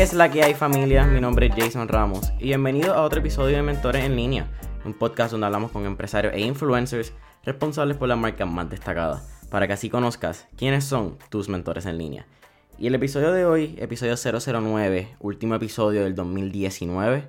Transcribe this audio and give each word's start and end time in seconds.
¿Qué 0.00 0.04
es 0.04 0.14
la 0.14 0.30
que 0.30 0.42
hay 0.42 0.54
familia? 0.54 1.04
Mi 1.04 1.20
nombre 1.20 1.48
es 1.48 1.54
Jason 1.54 1.86
Ramos 1.86 2.32
y 2.38 2.44
bienvenido 2.44 2.94
a 2.94 3.02
otro 3.02 3.20
episodio 3.20 3.56
de 3.56 3.62
Mentores 3.62 4.02
en 4.02 4.16
Línea, 4.16 4.48
un 4.86 4.94
podcast 4.94 5.32
donde 5.32 5.46
hablamos 5.46 5.72
con 5.72 5.84
empresarios 5.84 6.32
e 6.32 6.40
influencers 6.40 7.12
responsables 7.44 7.98
por 7.98 8.08
las 8.08 8.16
marcas 8.16 8.48
más 8.48 8.70
destacadas, 8.70 9.44
para 9.50 9.66
que 9.66 9.74
así 9.74 9.90
conozcas 9.90 10.48
quiénes 10.56 10.84
son 10.84 11.18
tus 11.28 11.50
mentores 11.50 11.84
en 11.84 11.98
línea. 11.98 12.26
Y 12.78 12.86
el 12.86 12.94
episodio 12.94 13.30
de 13.30 13.44
hoy, 13.44 13.76
episodio 13.78 14.14
009, 14.16 15.16
último 15.20 15.56
episodio 15.56 16.02
del 16.02 16.14
2019, 16.14 17.28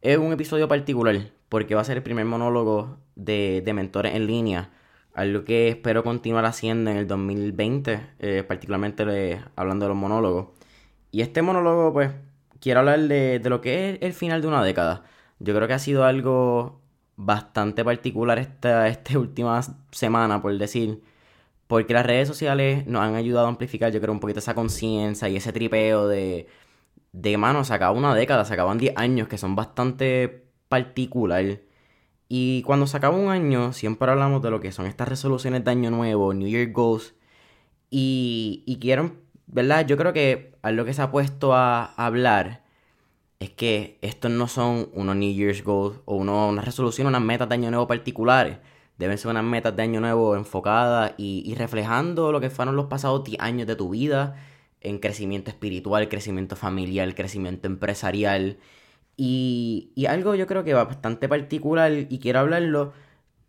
es 0.00 0.16
un 0.16 0.32
episodio 0.32 0.68
particular 0.68 1.20
porque 1.50 1.74
va 1.74 1.82
a 1.82 1.84
ser 1.84 1.98
el 1.98 2.02
primer 2.02 2.24
monólogo 2.24 2.96
de, 3.14 3.62
mentores 3.74 4.14
en 4.14 4.26
línea, 4.26 4.70
algo 5.12 5.44
que 5.44 5.68
espero 5.68 6.02
continuar 6.02 6.46
haciendo 6.46 6.92
en 6.92 6.96
el 6.96 7.06
2020, 7.06 8.00
eh, 8.20 8.42
particularmente 8.48 9.42
hablando 9.54 9.84
de 9.84 9.88
los 9.90 9.98
monólogos. 9.98 10.59
Y 11.10 11.22
este 11.22 11.42
monólogo, 11.42 11.92
pues, 11.92 12.12
quiero 12.60 12.80
hablar 12.80 13.00
de, 13.00 13.40
lo 13.44 13.60
que 13.60 13.90
es 13.90 13.98
el 14.02 14.12
final 14.12 14.42
de 14.42 14.48
una 14.48 14.62
década. 14.64 15.04
Yo 15.38 15.54
creo 15.54 15.66
que 15.68 15.74
ha 15.74 15.78
sido 15.78 16.04
algo 16.04 16.80
bastante 17.16 17.84
particular 17.84 18.38
esta, 18.38 18.88
esta 18.88 19.18
última 19.18 19.60
semana, 19.90 20.42
por 20.42 20.56
decir. 20.58 21.02
Porque 21.66 21.94
las 21.94 22.06
redes 22.06 22.28
sociales 22.28 22.86
nos 22.86 23.02
han 23.02 23.14
ayudado 23.16 23.46
a 23.46 23.50
amplificar, 23.50 23.92
yo 23.92 24.00
creo, 24.00 24.12
un 24.12 24.20
poquito 24.20 24.40
esa 24.40 24.54
conciencia 24.54 25.28
y 25.28 25.36
ese 25.36 25.52
tripeo 25.52 26.08
de, 26.08 26.48
de 27.12 27.38
mano, 27.38 27.64
se 27.64 27.74
una 27.90 28.14
década, 28.14 28.44
se 28.44 28.54
acaban 28.54 28.78
10 28.78 28.94
años, 28.96 29.28
que 29.28 29.38
son 29.38 29.56
bastante 29.56 30.46
particular. 30.68 31.60
Y 32.28 32.62
cuando 32.62 32.86
se 32.86 32.96
acaba 32.96 33.16
un 33.16 33.30
año, 33.30 33.72
siempre 33.72 34.10
hablamos 34.10 34.42
de 34.42 34.50
lo 34.50 34.60
que 34.60 34.72
son 34.72 34.86
estas 34.86 35.08
resoluciones 35.08 35.64
de 35.64 35.70
año 35.72 35.90
nuevo, 35.90 36.34
New 36.34 36.48
Year 36.48 36.72
Goals. 36.72 37.14
Y, 37.90 38.62
y 38.66 38.78
quiero 38.78 39.12
¿verdad? 39.52 39.86
Yo 39.86 39.96
creo 39.96 40.12
que 40.12 40.54
a 40.62 40.70
lo 40.70 40.84
que 40.84 40.94
se 40.94 41.02
ha 41.02 41.10
puesto 41.10 41.54
a 41.54 41.84
hablar 41.96 42.62
es 43.40 43.50
que 43.50 43.98
estos 44.02 44.30
no 44.30 44.48
son 44.48 44.90
unos 44.92 45.16
New 45.16 45.32
Year's 45.32 45.64
Goals 45.64 45.98
o 46.04 46.16
una 46.16 46.62
resolución, 46.62 47.06
unas 47.06 47.22
metas 47.22 47.48
de 47.48 47.54
año 47.54 47.70
nuevo 47.70 47.86
particulares. 47.86 48.58
Deben 48.98 49.16
ser 49.18 49.30
unas 49.30 49.44
metas 49.44 49.74
de 49.74 49.82
año 49.82 50.00
nuevo 50.00 50.36
enfocadas 50.36 51.14
y, 51.16 51.54
reflejando 51.56 52.32
lo 52.32 52.40
que 52.40 52.50
fueron 52.50 52.76
los 52.76 52.86
pasados 52.86 53.24
10 53.24 53.40
años 53.40 53.66
de 53.66 53.76
tu 53.76 53.88
vida 53.90 54.36
en 54.82 54.98
crecimiento 54.98 55.50
espiritual, 55.50 56.08
crecimiento 56.08 56.54
familiar, 56.54 57.14
crecimiento 57.14 57.66
empresarial. 57.66 58.58
Y, 59.16 59.90
y 59.94 60.06
algo 60.06 60.34
yo 60.34 60.46
creo 60.46 60.64
que 60.64 60.74
va 60.74 60.84
bastante 60.84 61.28
particular 61.28 61.92
y 61.92 62.18
quiero 62.18 62.40
hablarlo 62.40 62.92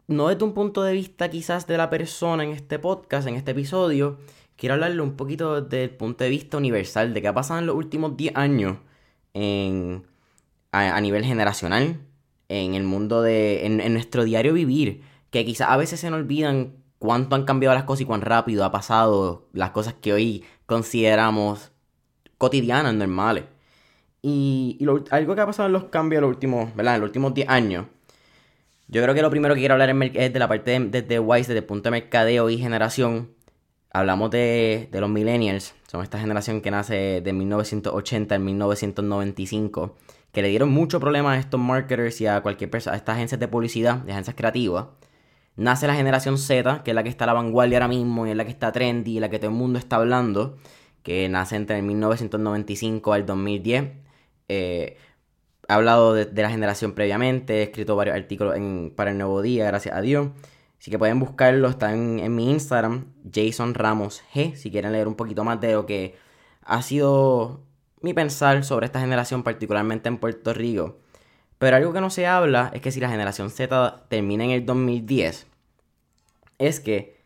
no 0.07 0.27
desde 0.29 0.43
un 0.43 0.53
punto 0.53 0.83
de 0.83 0.93
vista 0.93 1.29
quizás 1.29 1.67
de 1.67 1.77
la 1.77 1.89
persona 1.89 2.43
en 2.43 2.51
este 2.51 2.79
podcast, 2.79 3.27
en 3.27 3.35
este 3.35 3.51
episodio, 3.51 4.19
quiero 4.61 4.75
hablarle 4.75 5.01
un 5.01 5.17
poquito 5.17 5.59
desde 5.59 5.85
el 5.85 5.89
punto 5.89 6.23
de 6.23 6.29
vista 6.29 6.55
universal 6.55 7.15
de 7.15 7.21
qué 7.23 7.27
ha 7.27 7.33
pasado 7.33 7.59
en 7.59 7.65
los 7.65 7.75
últimos 7.75 8.15
10 8.15 8.35
años 8.35 8.77
en, 9.33 10.05
a, 10.71 11.01
nivel 11.01 11.25
generacional, 11.25 12.01
en 12.47 12.75
el 12.75 12.83
mundo 12.83 13.23
de. 13.23 13.65
En, 13.65 13.93
nuestro 13.93 14.23
diario 14.23 14.53
vivir, 14.53 15.01
que 15.31 15.43
quizás 15.45 15.69
a 15.71 15.77
veces 15.77 15.99
se 15.99 16.11
nos 16.11 16.19
olvidan 16.19 16.75
cuánto 16.99 17.35
han 17.35 17.45
cambiado 17.45 17.73
las 17.73 17.85
cosas 17.85 18.01
y 18.01 18.05
cuán 18.05 18.21
rápido 18.21 18.63
ha 18.63 18.71
pasado 18.71 19.47
las 19.51 19.71
cosas 19.71 19.95
que 19.95 20.13
hoy 20.13 20.43
consideramos 20.67 21.71
cotidianas, 22.37 22.93
normales. 22.93 23.45
Y, 24.21 24.77
algo 25.09 25.33
que 25.33 25.41
ha 25.41 25.47
pasado 25.47 25.65
en 25.65 25.73
los 25.73 25.85
cambios 25.85 26.19
en 26.19 26.21
los 26.21 26.35
últimos, 26.35 26.75
¿verdad? 26.75 26.95
En 26.95 27.01
los 27.01 27.07
últimos 27.07 27.33
10 27.33 27.49
años. 27.49 27.87
Yo 28.87 29.01
creo 29.01 29.15
que 29.15 29.23
lo 29.23 29.31
primero 29.31 29.55
que 29.55 29.61
quiero 29.61 29.73
hablar 29.73 29.89
es 29.89 30.33
de 30.33 30.39
la 30.39 30.47
parte 30.47 30.79
de, 30.79 31.01
de, 31.01 31.19
Wise, 31.19 31.47
desde 31.47 31.59
el 31.61 31.65
punto 31.65 31.85
de 31.85 31.91
mercadeo 31.99 32.47
y 32.51 32.59
generación 32.59 33.40
hablamos 33.93 34.31
de, 34.31 34.89
los 34.91 35.09
millennials, 35.09 35.75
son 35.87 36.03
esta 36.03 36.19
generación 36.19 36.61
que 36.61 36.71
nace 36.71 37.21
de 37.21 37.33
1980 37.33 38.35
en 38.35 38.45
1995, 38.45 39.95
que 40.31 40.41
le 40.41 40.47
dieron 40.47 40.69
mucho 40.69 40.99
problema 40.99 41.33
a 41.33 41.37
estos 41.37 41.59
marketers 41.59 42.21
y 42.21 42.27
a 42.27 42.41
cualquier 42.41 42.69
persona, 42.69 42.95
a 42.95 42.97
estas 42.97 43.15
agencias 43.15 43.39
de 43.39 43.47
publicidad, 43.47 43.97
de 43.97 44.13
agencias 44.13 44.35
creativas. 44.35 44.87
Nace 45.57 45.87
la 45.87 45.95
generación 45.95 46.37
Z, 46.37 46.83
que 46.83 46.91
es 46.91 46.95
la 46.95 47.03
que 47.03 47.09
está 47.09 47.25
a 47.25 47.27
la 47.27 47.33
vanguardia 47.33 47.77
ahora 47.77 47.89
mismo 47.89 48.25
y 48.25 48.31
es 48.31 48.37
la 48.37 48.45
que 48.45 48.51
está 48.51 48.71
trendy 48.71 49.17
y 49.17 49.19
la 49.19 49.29
que 49.29 49.37
todo 49.37 49.51
el 49.51 49.57
mundo 49.57 49.77
está 49.79 49.97
hablando, 49.97 50.57
que 51.03 51.27
nace 51.27 51.57
entre 51.57 51.77
el 51.77 51.83
1995 51.83 53.13
al 53.13 53.25
2010. 53.25 53.91
Eh, 54.47 54.97
he 55.67 55.73
hablado 55.73 56.13
de, 56.13 56.41
la 56.41 56.49
generación 56.49 56.93
previamente, 56.93 57.59
he 57.59 57.63
escrito 57.63 57.95
varios 57.95 58.15
artículos 58.15 58.55
para 58.95 59.11
el 59.11 59.17
Nuevo 59.17 59.41
Día, 59.41 59.65
gracias 59.65 59.95
a 59.95 60.01
Dios. 60.01 60.29
Así 60.81 60.89
que 60.89 60.97
pueden 60.97 61.19
buscarlo, 61.19 61.69
está 61.69 61.93
en, 61.93 62.35
mi 62.35 62.49
Instagram, 62.49 63.13
Jason 63.31 63.75
Ramos 63.75 64.23
G, 64.33 64.55
si 64.55 64.71
quieren 64.71 64.93
leer 64.93 65.07
un 65.07 65.13
poquito 65.13 65.43
más 65.43 65.61
de 65.61 65.73
lo 65.73 65.85
que 65.85 66.15
ha 66.63 66.81
sido 66.81 67.61
mi 68.01 68.15
pensar 68.15 68.63
sobre 68.63 68.87
esta 68.87 68.99
generación, 68.99 69.43
particularmente 69.43 70.09
en 70.09 70.17
Puerto 70.17 70.55
Rico. 70.55 70.97
Pero 71.59 71.77
algo 71.77 71.93
que 71.93 72.01
no 72.01 72.09
se 72.09 72.25
habla 72.25 72.71
es 72.73 72.81
que 72.81 72.91
si 72.91 72.99
la 72.99 73.11
generación 73.11 73.51
Z 73.51 74.05
termina 74.09 74.43
en 74.43 74.49
el 74.49 74.65
2010, 74.65 75.45
es 76.57 76.79
que 76.79 77.21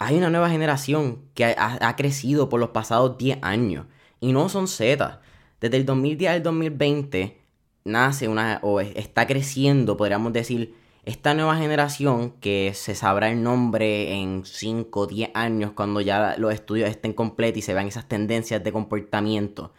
hay 0.00 0.18
una 0.18 0.30
nueva 0.30 0.50
generación 0.50 1.22
que 1.34 1.44
ha, 1.44 1.78
ha 1.88 1.94
crecido 1.94 2.48
por 2.48 2.58
los 2.58 2.70
pasados 2.70 3.16
10 3.16 3.38
años. 3.42 3.86
Y 4.18 4.32
no 4.32 4.48
son 4.48 4.66
Z. 4.66 5.20
Desde 5.60 5.76
el 5.76 5.86
2010 5.86 6.32
al 6.32 6.42
2020 6.42 7.40
nace 7.84 8.26
una, 8.26 8.58
o 8.64 8.80
está 8.80 9.28
creciendo, 9.28 9.96
podríamos 9.96 10.32
decir, 10.32 10.81
esta 11.04 11.34
nueva 11.34 11.56
generación 11.56 12.30
que 12.40 12.72
se 12.74 12.94
sabrá 12.94 13.30
el 13.30 13.42
nombre 13.42 14.12
en 14.14 14.44
5 14.44 15.00
o 15.00 15.06
10 15.06 15.30
años 15.34 15.72
cuando 15.72 16.00
ya 16.00 16.36
los 16.38 16.54
estudios 16.54 16.88
estén 16.88 17.12
completos 17.12 17.58
y 17.58 17.62
se 17.62 17.74
vean 17.74 17.88
esas 17.88 18.06
tendencias 18.08 18.62
de 18.62 18.72
comportamiento. 18.72 19.72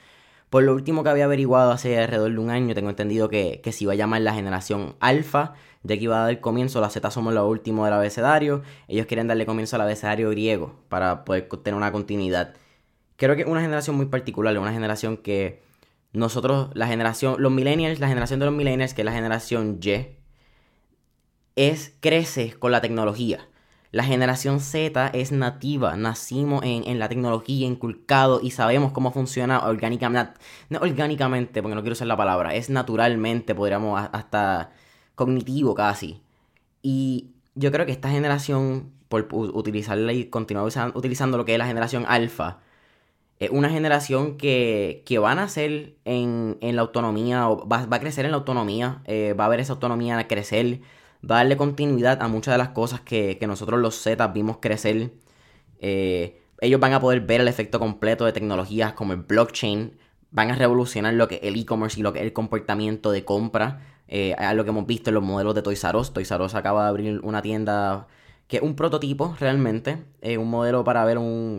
Por 0.50 0.64
lo 0.64 0.74
último 0.76 1.04
que 1.04 1.10
había 1.10 1.26
averiguado 1.26 1.72
hace 1.72 1.98
alrededor 1.98 2.32
de 2.34 2.40
un 2.40 2.50
año, 2.50 2.76
tengo 2.76 2.90
entendido 2.90 3.30
que, 3.30 3.62
que 3.64 3.72
se 3.72 3.86
iba 3.86 3.94
a 3.94 3.96
llamar 3.96 4.22
la 4.22 4.34
generación 4.34 4.96
alfa, 5.00 5.54
de 5.82 5.98
que 5.98 6.04
iba 6.04 6.22
a 6.22 6.26
dar 6.26 6.42
comienzo, 6.42 6.82
la 6.82 6.90
Z 6.90 7.10
somos 7.12 7.34
lo 7.34 7.48
último 7.48 7.86
del 7.86 7.94
abecedario, 7.94 8.62
ellos 8.88 9.06
quieren 9.08 9.28
darle 9.28 9.46
comienzo 9.46 9.76
al 9.78 9.82
abecedario 9.84 10.30
griego 10.30 10.76
para 10.90 11.26
poder 11.26 11.50
tener 11.64 11.76
una 11.76 11.92
continuidad. 11.92 12.54
Creo 13.16 13.36
que 13.36 13.44
es 13.44 13.48
una 13.48 13.62
generación 13.62 13.96
muy 13.96 14.08
particular, 14.08 14.58
una 14.58 14.74
generación 14.74 15.18
que 15.18 15.64
nosotros, 16.12 16.70
la 16.74 16.88
generación, 16.88 17.36
los 17.40 17.52
millennials, 17.52 18.00
la 18.00 18.08
generación 18.08 18.40
de 18.40 18.46
los 18.46 18.56
millennials, 18.56 18.94
que 18.94 19.02
es 19.02 19.06
la 19.06 19.14
generación 19.14 19.80
Y, 19.82 20.23
es 21.56 21.94
crece 22.00 22.54
con 22.54 22.72
la 22.72 22.82
tecnología. 22.82 23.48
La 23.92 24.04
generación 24.04 24.60
Z 24.60 25.10
es 25.14 25.32
nativa, 25.32 25.96
nacimos 25.96 26.64
en, 26.64 26.98
la 26.98 27.10
tecnología, 27.10 27.68
inculcado 27.68 28.40
y 28.42 28.50
sabemos 28.50 28.92
cómo 28.92 29.12
funciona 29.12 29.68
orgánicamente, 29.68 30.34
no 30.70 30.80
orgánicamente, 30.80 31.62
porque 31.62 31.76
no 31.76 31.82
quiero 31.82 31.94
usar 31.94 32.08
la 32.08 32.18
palabra, 32.18 32.56
es 32.56 32.72
naturalmente, 32.72 33.54
podríamos 33.54 34.02
hasta 34.12 34.72
cognitivo 35.14 35.76
casi. 35.76 36.24
Y 36.82 37.28
yo 37.54 37.72
creo 37.72 37.86
que 37.86 37.92
esta 37.92 38.10
generación, 38.10 38.92
por 39.10 39.28
utilizarla 39.32 40.12
y 40.12 40.26
continuar 40.26 40.72
utilizando 40.96 41.38
lo 41.38 41.46
que 41.46 41.54
es 41.54 41.60
la 41.60 41.68
generación 41.68 42.06
alfa, 42.08 42.62
es 43.40 43.52
una 43.52 43.70
generación 43.70 44.38
que, 44.38 45.04
que 45.06 45.20
va 45.20 45.34
a 45.34 45.36
nacer 45.36 45.98
en, 46.06 46.58
la 46.62 46.82
autonomía, 46.82 47.48
o 47.48 47.68
va, 47.68 47.88
a 47.92 48.00
crecer 48.00 48.26
en 48.26 48.32
la 48.32 48.38
autonomía, 48.38 49.02
eh, 49.06 49.34
va 49.40 49.46
a 49.46 49.50
ver 49.50 49.60
esa 49.60 49.74
autonomía 49.74 50.28
crecer 50.28 50.82
va 51.30 51.36
a 51.36 51.38
darle 51.40 51.58
continuidad 51.58 52.22
a 52.22 52.28
muchas 52.28 52.54
de 52.54 52.58
las 52.58 52.70
cosas 52.70 53.02
que, 53.02 53.38
nosotros 53.48 53.80
los 53.80 53.96
Z 54.02 54.28
vimos 54.28 54.58
crecer. 54.58 55.12
Eh, 55.80 56.42
ellos 56.62 56.80
van 56.80 56.94
a 56.94 57.00
poder 57.00 57.22
ver 57.22 57.42
el 57.42 57.48
efecto 57.48 57.80
completo 57.80 58.26
de 58.26 58.34
tecnologías 58.34 58.94
como 58.94 59.14
el 59.14 59.20
blockchain, 59.20 59.98
van 60.32 60.52
a 60.52 60.56
revolucionar 60.56 61.14
lo 61.14 61.28
que 61.28 61.36
el 61.44 61.60
e-commerce 61.60 62.00
y 62.00 62.04
lo 62.04 62.14
que 62.14 62.22
el 62.22 62.34
comportamiento 62.34 63.12
de 63.12 63.26
compra. 63.26 63.82
Eh, 64.08 64.36
lo 64.54 64.64
que 64.64 64.70
hemos 64.70 64.86
visto 64.86 65.10
en 65.10 65.16
los 65.16 65.24
modelos 65.24 65.56
de 65.56 65.62
Toys 65.62 65.84
R 65.84 65.98
Us. 65.98 66.14
Toys 66.14 66.30
R 66.30 66.44
Us 66.44 66.56
acaba 66.56 66.84
de 66.84 66.90
abrir 66.90 67.20
una 67.24 67.42
tienda 67.42 68.08
que 68.48 68.58
es 68.58 68.64
un 68.64 68.76
prototipo 68.76 69.36
realmente, 69.40 70.04
es 70.22 70.38
un 70.38 70.50
modelo 70.50 70.84
para 70.84 71.06
ver 71.06 71.18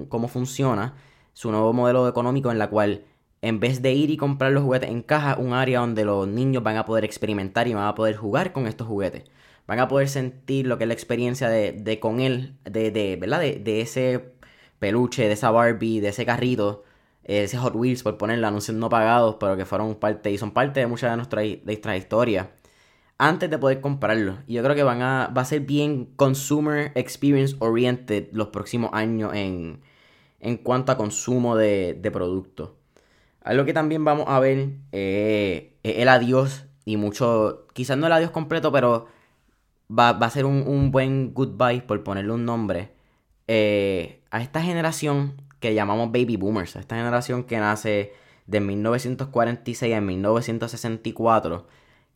cómo 0.08 0.28
funciona, 0.28 0.94
su 1.32 1.50
nuevo 1.50 1.72
modelo 1.72 2.06
económico 2.08 2.52
en 2.52 2.58
la 2.58 2.68
cual 2.68 3.04
en 3.42 3.60
vez 3.60 3.82
de 3.82 3.92
ir 3.92 4.10
y 4.10 4.16
comprar 4.16 4.52
los 4.52 4.62
juguetes 4.62 4.90
en 4.90 5.02
caja, 5.02 5.36
un 5.38 5.52
área 5.52 5.80
donde 5.80 6.04
los 6.04 6.28
niños 6.28 6.62
van 6.62 6.76
a 6.76 6.84
poder 6.84 7.04
experimentar 7.04 7.66
y 7.68 7.74
van 7.74 7.86
a 7.86 7.94
poder 7.94 8.16
jugar 8.16 8.52
con 8.52 8.66
estos 8.66 8.86
juguetes 8.86 9.24
van 9.66 9.80
a 9.80 9.88
poder 9.88 10.08
sentir 10.08 10.66
lo 10.66 10.78
que 10.78 10.84
es 10.84 10.88
la 10.88 10.94
experiencia 10.94 11.48
de, 11.48 11.98
con 12.00 12.20
él, 12.20 12.56
de, 12.64 12.90
de 12.90 13.16
¿verdad? 13.16 13.40
De, 13.40 13.80
ese 13.80 14.32
peluche, 14.78 15.26
de 15.26 15.32
esa 15.32 15.50
Barbie, 15.50 16.00
de 16.00 16.08
ese 16.08 16.26
carrito, 16.26 16.84
eh, 17.24 17.44
ese 17.44 17.58
Hot 17.58 17.74
Wheels, 17.74 18.02
por 18.02 18.18
ponerle 18.18 18.46
anuncios 18.46 18.76
no 18.76 18.88
pagados, 18.88 19.36
pero 19.40 19.56
que 19.56 19.64
fueron 19.64 19.94
parte 19.96 20.30
y 20.30 20.38
son 20.38 20.52
parte 20.52 20.80
de 20.80 20.86
muchas 20.86 21.10
de 21.10 21.16
nuestras 21.16 21.46
nuestra 21.64 21.96
historias, 21.96 22.48
antes 23.18 23.50
de 23.50 23.58
poder 23.58 23.80
comprarlo. 23.80 24.38
Y 24.46 24.54
yo 24.54 24.62
creo 24.62 24.74
que 24.74 24.82
van 24.82 25.02
a, 25.02 25.28
va 25.36 25.42
a 25.42 25.46
ser 25.46 25.60
bien 25.60 26.06
consumer 26.16 26.92
experience 26.94 27.56
oriented 27.60 28.28
los 28.32 28.48
próximos 28.48 28.90
años 28.92 29.32
en, 29.34 29.80
en 30.40 30.56
cuanto 30.58 30.92
a 30.92 30.96
consumo 30.96 31.56
de, 31.56 31.94
de 31.94 32.10
productos. 32.10 32.70
Algo 33.42 33.64
que 33.64 33.74
también 33.74 34.04
vamos 34.04 34.26
a 34.28 34.40
ver 34.40 34.70
eh, 34.92 35.74
el 35.82 36.08
adiós 36.08 36.64
y 36.86 36.96
mucho, 36.96 37.66
quizás 37.74 37.96
no 37.96 38.06
el 38.06 38.12
adiós 38.12 38.30
completo, 38.30 38.72
pero 38.72 39.06
va, 39.90 40.10
a 40.10 40.30
ser 40.30 40.44
un, 40.46 40.90
buen 40.90 41.34
goodbye, 41.34 41.82
por 41.82 42.02
ponerle 42.04 42.32
un 42.32 42.44
nombre, 42.44 42.92
eh, 43.48 44.22
a 44.30 44.42
esta 44.42 44.62
generación 44.62 45.40
que 45.60 45.74
llamamos 45.74 46.08
baby 46.08 46.36
boomers, 46.36 46.76
a 46.76 46.80
esta 46.80 46.96
generación 46.96 47.44
que 47.44 47.58
nace 47.58 48.12
de 48.46 48.60
1946 48.60 49.94
a 49.94 50.00
1964, 50.00 51.66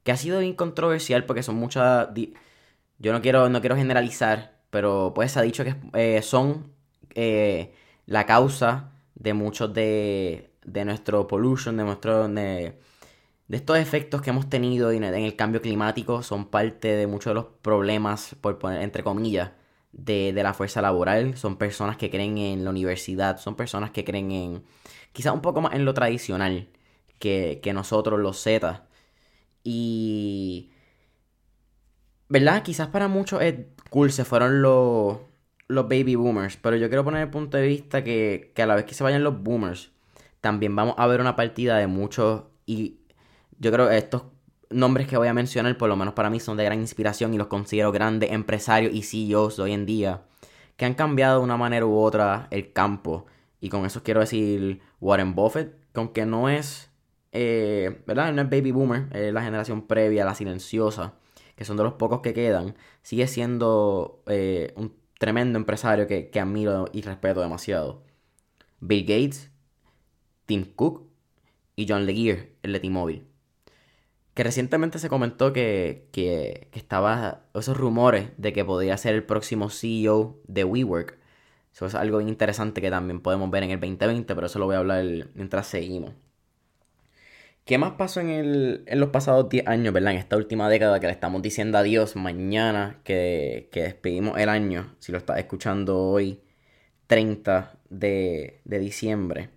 que 0.02 0.12
ha 0.12 0.16
sido 0.16 0.40
bien 0.40 0.54
controversial 0.54 1.24
porque 1.24 1.42
son 1.42 1.56
muchas... 1.56 2.08
Yo 2.98 3.12
no 3.12 3.22
quiero, 3.22 3.48
no 3.48 3.60
quiero 3.60 3.76
generalizar, 3.76 4.58
pero 4.70 5.12
pues 5.14 5.32
se 5.32 5.38
ha 5.38 5.42
dicho 5.42 5.64
que 5.64 5.76
eh, 5.94 6.22
son 6.22 6.72
eh, 7.14 7.72
la 8.06 8.26
causa 8.26 8.92
de 9.14 9.34
muchos 9.34 9.72
de, 9.72 10.50
de 10.64 10.84
nuestro 10.84 11.26
pollution, 11.26 11.76
de 11.76 11.84
nuestro... 11.84 12.28
de 13.48 13.56
estos 13.56 13.78
efectos 13.78 14.20
que 14.22 14.30
hemos 14.30 14.48
tenido 14.50 14.90
en 14.92 15.02
el 15.04 15.36
cambio 15.36 15.62
climático 15.62 16.22
son 16.22 16.46
parte 16.50 16.88
de 16.88 17.06
muchos 17.06 17.30
de 17.30 17.34
los 17.34 17.46
problemas, 17.62 18.36
por 18.42 18.58
poner 18.58 18.82
entre 18.82 19.02
comillas, 19.02 19.52
de, 19.92 20.32
la 20.34 20.54
fuerza 20.54 20.82
laboral. 20.82 21.36
Son 21.36 21.56
personas 21.56 21.96
que 21.96 22.10
creen 22.10 22.36
en 22.38 22.64
la 22.64 22.70
universidad, 22.70 23.38
son 23.38 23.56
personas 23.56 23.90
que 23.90 24.04
creen 24.04 24.30
en 24.32 24.64
quizás 25.12 25.32
un 25.32 25.40
poco 25.40 25.62
más 25.62 25.74
en 25.74 25.86
lo 25.86 25.94
tradicional 25.94 26.68
que, 27.18 27.60
nosotros, 27.74 28.20
los 28.20 28.38
Z. 28.42 28.86
Y... 29.64 30.70
¿Verdad? 32.28 32.62
Quizás 32.62 32.88
para 32.88 33.08
muchos 33.08 33.40
es 33.40 33.54
cool, 33.88 34.12
se 34.12 34.26
fueron 34.26 34.60
los, 34.60 35.18
los 35.68 35.88
baby 35.88 36.16
boomers, 36.16 36.58
pero 36.58 36.76
yo 36.76 36.88
quiero 36.88 37.04
poner 37.04 37.22
el 37.22 37.30
punto 37.30 37.56
de 37.56 37.66
vista 37.66 38.04
que, 38.04 38.52
que 38.54 38.62
a 38.62 38.66
la 38.66 38.74
vez 38.74 38.84
que 38.84 38.92
se 38.92 39.02
vayan 39.02 39.24
los 39.24 39.42
boomers, 39.42 39.92
también 40.42 40.76
vamos 40.76 40.94
a 40.98 41.06
ver 41.06 41.22
una 41.22 41.36
partida 41.36 41.78
de 41.78 41.86
muchos 41.86 42.44
y 42.66 42.97
yo 43.58 43.72
creo 43.72 43.88
que 43.88 43.98
estos 43.98 44.22
nombres 44.70 45.06
que 45.06 45.16
voy 45.16 45.28
a 45.28 45.34
mencionar, 45.34 45.76
por 45.76 45.88
lo 45.88 45.96
menos 45.96 46.14
para 46.14 46.30
mí, 46.30 46.40
son 46.40 46.56
de 46.56 46.64
gran 46.64 46.80
inspiración 46.80 47.34
y 47.34 47.38
los 47.38 47.48
considero 47.48 47.92
grandes 47.92 48.32
empresarios 48.32 48.94
y 48.94 49.02
CEOs 49.02 49.56
de 49.56 49.62
hoy 49.62 49.72
en 49.72 49.86
día, 49.86 50.22
que 50.76 50.84
han 50.84 50.94
cambiado 50.94 51.38
de 51.38 51.44
una 51.44 51.56
manera 51.56 51.86
u 51.86 51.96
otra 51.96 52.48
el 52.50 52.72
campo. 52.72 53.26
Y 53.60 53.68
con 53.70 53.84
eso 53.86 54.02
quiero 54.02 54.20
decir 54.20 54.80
Warren 55.00 55.34
Buffett, 55.34 55.74
que 55.92 56.00
aunque 56.00 56.26
no 56.26 56.48
es, 56.48 56.90
eh, 57.32 58.02
¿verdad? 58.06 58.32
No 58.32 58.42
es 58.42 58.50
baby 58.50 58.70
boomer, 58.72 59.08
es 59.12 59.32
la 59.32 59.42
generación 59.42 59.86
previa, 59.86 60.24
la 60.24 60.34
silenciosa, 60.34 61.14
que 61.56 61.64
son 61.64 61.76
de 61.76 61.84
los 61.84 61.94
pocos 61.94 62.20
que 62.20 62.34
quedan, 62.34 62.76
sigue 63.02 63.26
siendo 63.26 64.22
eh, 64.26 64.72
un 64.76 64.94
tremendo 65.18 65.58
empresario 65.58 66.06
que, 66.06 66.30
que 66.30 66.40
admiro 66.40 66.88
y 66.92 67.02
respeto 67.02 67.40
demasiado. 67.40 68.04
Bill 68.80 69.02
Gates, 69.02 69.50
Tim 70.46 70.64
Cook 70.76 71.08
y 71.74 71.86
John 71.88 72.06
Legear, 72.06 72.46
el 72.62 72.72
de 72.72 72.80
T-Mobile 72.80 73.27
que 74.38 74.44
recientemente 74.44 75.00
se 75.00 75.08
comentó 75.08 75.52
que, 75.52 76.06
que, 76.12 76.68
estaba 76.72 77.42
esos 77.56 77.76
rumores 77.76 78.28
de 78.36 78.52
que 78.52 78.64
podía 78.64 78.96
ser 78.96 79.16
el 79.16 79.24
próximo 79.24 79.68
CEO 79.68 80.38
de 80.46 80.62
WeWork. 80.62 81.18
Eso 81.74 81.86
es 81.86 81.96
algo 81.96 82.20
interesante 82.20 82.80
que 82.80 82.88
también 82.88 83.18
podemos 83.18 83.50
ver 83.50 83.64
en 83.64 83.72
el 83.72 83.80
2020, 83.80 84.32
pero 84.36 84.46
eso 84.46 84.60
lo 84.60 84.66
voy 84.66 84.76
a 84.76 84.78
hablar 84.78 85.04
mientras 85.34 85.66
seguimos. 85.66 86.12
¿Qué 87.64 87.78
más 87.78 87.94
pasó 87.94 88.20
en, 88.20 88.28
el, 88.28 88.84
en 88.86 89.00
los 89.00 89.08
pasados 89.08 89.48
10 89.48 89.66
años, 89.66 89.92
verdad? 89.92 90.12
En 90.12 90.18
esta 90.18 90.36
última 90.36 90.68
década 90.68 91.00
que 91.00 91.08
le 91.08 91.12
estamos 91.14 91.42
diciendo 91.42 91.76
adiós 91.76 92.14
mañana, 92.14 93.00
que, 93.02 93.68
que 93.72 93.82
despedimos 93.82 94.38
el 94.38 94.50
año, 94.50 94.94
si 95.00 95.10
lo 95.10 95.18
estás 95.18 95.38
escuchando 95.38 95.98
hoy, 95.98 96.40
30 97.08 97.76
de, 97.90 98.60
de 98.64 98.78
diciembre. 98.78 99.50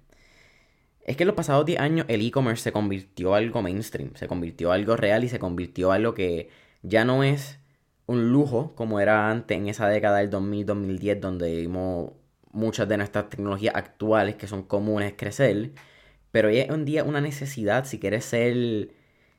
Es 1.04 1.18
que 1.18 1.24
en 1.24 1.28
los 1.28 1.36
pasados 1.36 1.66
10 1.66 1.80
años 1.80 2.06
el 2.10 2.22
e-commerce 2.26 2.64
se 2.64 2.72
convirtió 2.72 3.34
algo 3.36 3.62
mainstream, 3.62 4.14
se 4.16 4.28
convirtió 4.28 4.72
algo 4.72 4.96
real 4.96 5.24
y 5.24 5.30
se 5.30 5.40
convirtió 5.40 5.92
algo 5.92 6.14
que 6.14 6.50
ya 6.84 7.06
no 7.06 7.24
es 7.24 7.60
un 8.06 8.32
lujo 8.32 8.76
como 8.76 9.00
era 9.00 9.30
antes 9.32 9.58
en 9.58 9.68
esa 9.68 9.88
década 9.88 10.20
del 10.20 10.30
2000-2010 10.30 11.20
donde 11.20 11.56
vimos 11.56 12.12
muchas 12.52 12.88
de 12.88 12.98
nuestras 12.98 13.30
tecnologías 13.30 13.76
actuales 13.76 14.36
que 14.36 14.48
son 14.48 14.64
comunes 14.64 15.14
crecer, 15.18 15.72
pero 16.32 16.50
hoy 16.50 16.60
es 16.60 16.70
un 16.70 16.86
día 16.86 17.04
una 17.04 17.22
necesidad 17.22 17.86
si 17.86 18.00
quieres 18.00 18.26
ser 18.26 18.90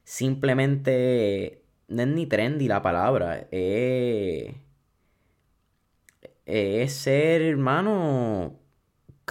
simplemente, 0.05 1.62
no 1.88 2.03
es 2.03 2.08
ni 2.08 2.26
trendy 2.26 2.69
la 2.69 2.82
palabra, 2.82 3.47
es, 3.50 4.55
es 6.47 6.93
ser 6.93 7.43
hermano 7.43 8.62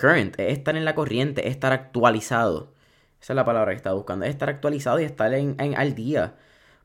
current, 0.02 0.40
es 0.40 0.58
estar 0.58 0.76
en 0.76 0.86
la 0.86 0.96
corriente, 0.96 1.48
es 1.48 1.52
estar 1.52 1.72
actualizado. 1.74 2.74
Esa 3.22 3.34
es 3.34 3.36
la 3.36 3.46
palabra 3.46 3.72
que 3.72 3.78
estaba 3.78 3.96
buscando. 3.96 4.26
Es 4.26 4.32
estar 4.32 4.50
actualizado 4.50 5.00
y 5.00 5.04
estar 5.04 5.34
en, 5.34 5.56
al 5.78 5.96
día. 5.96 6.36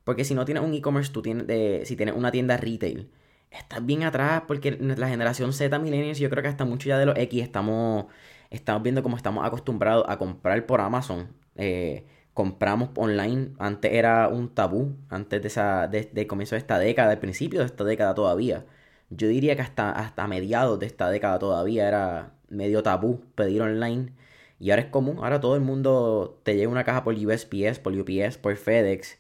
Porque 0.05 0.25
si 0.25 0.35
no 0.35 0.45
tienes 0.45 0.63
un 0.63 0.75
e-commerce, 0.75 1.13
de, 1.13 1.83
si 1.87 1.97
tienes 1.97 2.15
una 2.15 2.31
tienda 2.31 2.57
retail, 2.57 3.11
estás 3.51 3.85
bien 3.85 4.05
atrás 4.05 4.43
porque 4.47 4.73
la 4.73 5.09
generación 5.09 5.53
Z 5.53 5.79
millennials, 5.79 6.19
yo 6.19 6.31
creo 6.31 6.43
que 6.43 6.49
hasta 6.49 6.65
mucho 6.65 6.89
ya 6.89 6.99
de 6.99 7.07
los 7.07 7.19
X 7.19 7.43
estamos, 7.43 8.07
estamos 8.51 8.83
viendo 8.83 9.03
cómo 9.03 9.17
estamos 9.17 9.45
acostumbrados 9.47 10.05
a 10.09 10.19
comprar 10.19 10.67
por 10.67 10.81
Amazon. 10.81 11.29
Eh, 11.57 12.07
compramos 12.35 12.91
online, 12.97 13.53
antes 13.59 13.93
era 13.93 14.29
un 14.29 14.55
tabú, 14.55 14.97
antes 15.09 15.41
de 15.41 15.49
esa, 15.49 15.89
de, 15.89 16.27
comienzo 16.27 16.55
de 16.55 16.59
esta 16.59 16.79
década, 16.79 17.11
del 17.11 17.19
principio 17.19 17.61
de 17.61 17.67
esta 17.67 17.83
década 17.85 18.15
todavía. 18.15 18.67
Yo 19.11 19.29
diría 19.29 19.57
que 19.57 19.63
hasta, 19.63 19.91
hasta 19.91 20.27
mediados 20.27 20.79
de 20.79 20.87
esta 20.87 21.11
década 21.11 21.39
todavía 21.39 21.89
era 21.89 22.36
medio 22.49 22.83
tabú 22.83 23.23
pedir 23.35 23.63
online. 23.63 24.13
Y 24.59 24.71
ahora 24.71 24.83
es 24.83 24.89
común, 24.89 25.19
ahora 25.19 25.41
todo 25.41 25.55
el 25.55 25.61
mundo 25.61 26.41
te 26.43 26.57
lleva 26.57 26.73
una 26.73 26.85
caja 26.85 27.05
por 27.05 27.15
USPS, 27.15 27.79
por 27.79 27.93
UPS, 27.95 28.39
por 28.39 28.57
FedEx. 28.57 29.19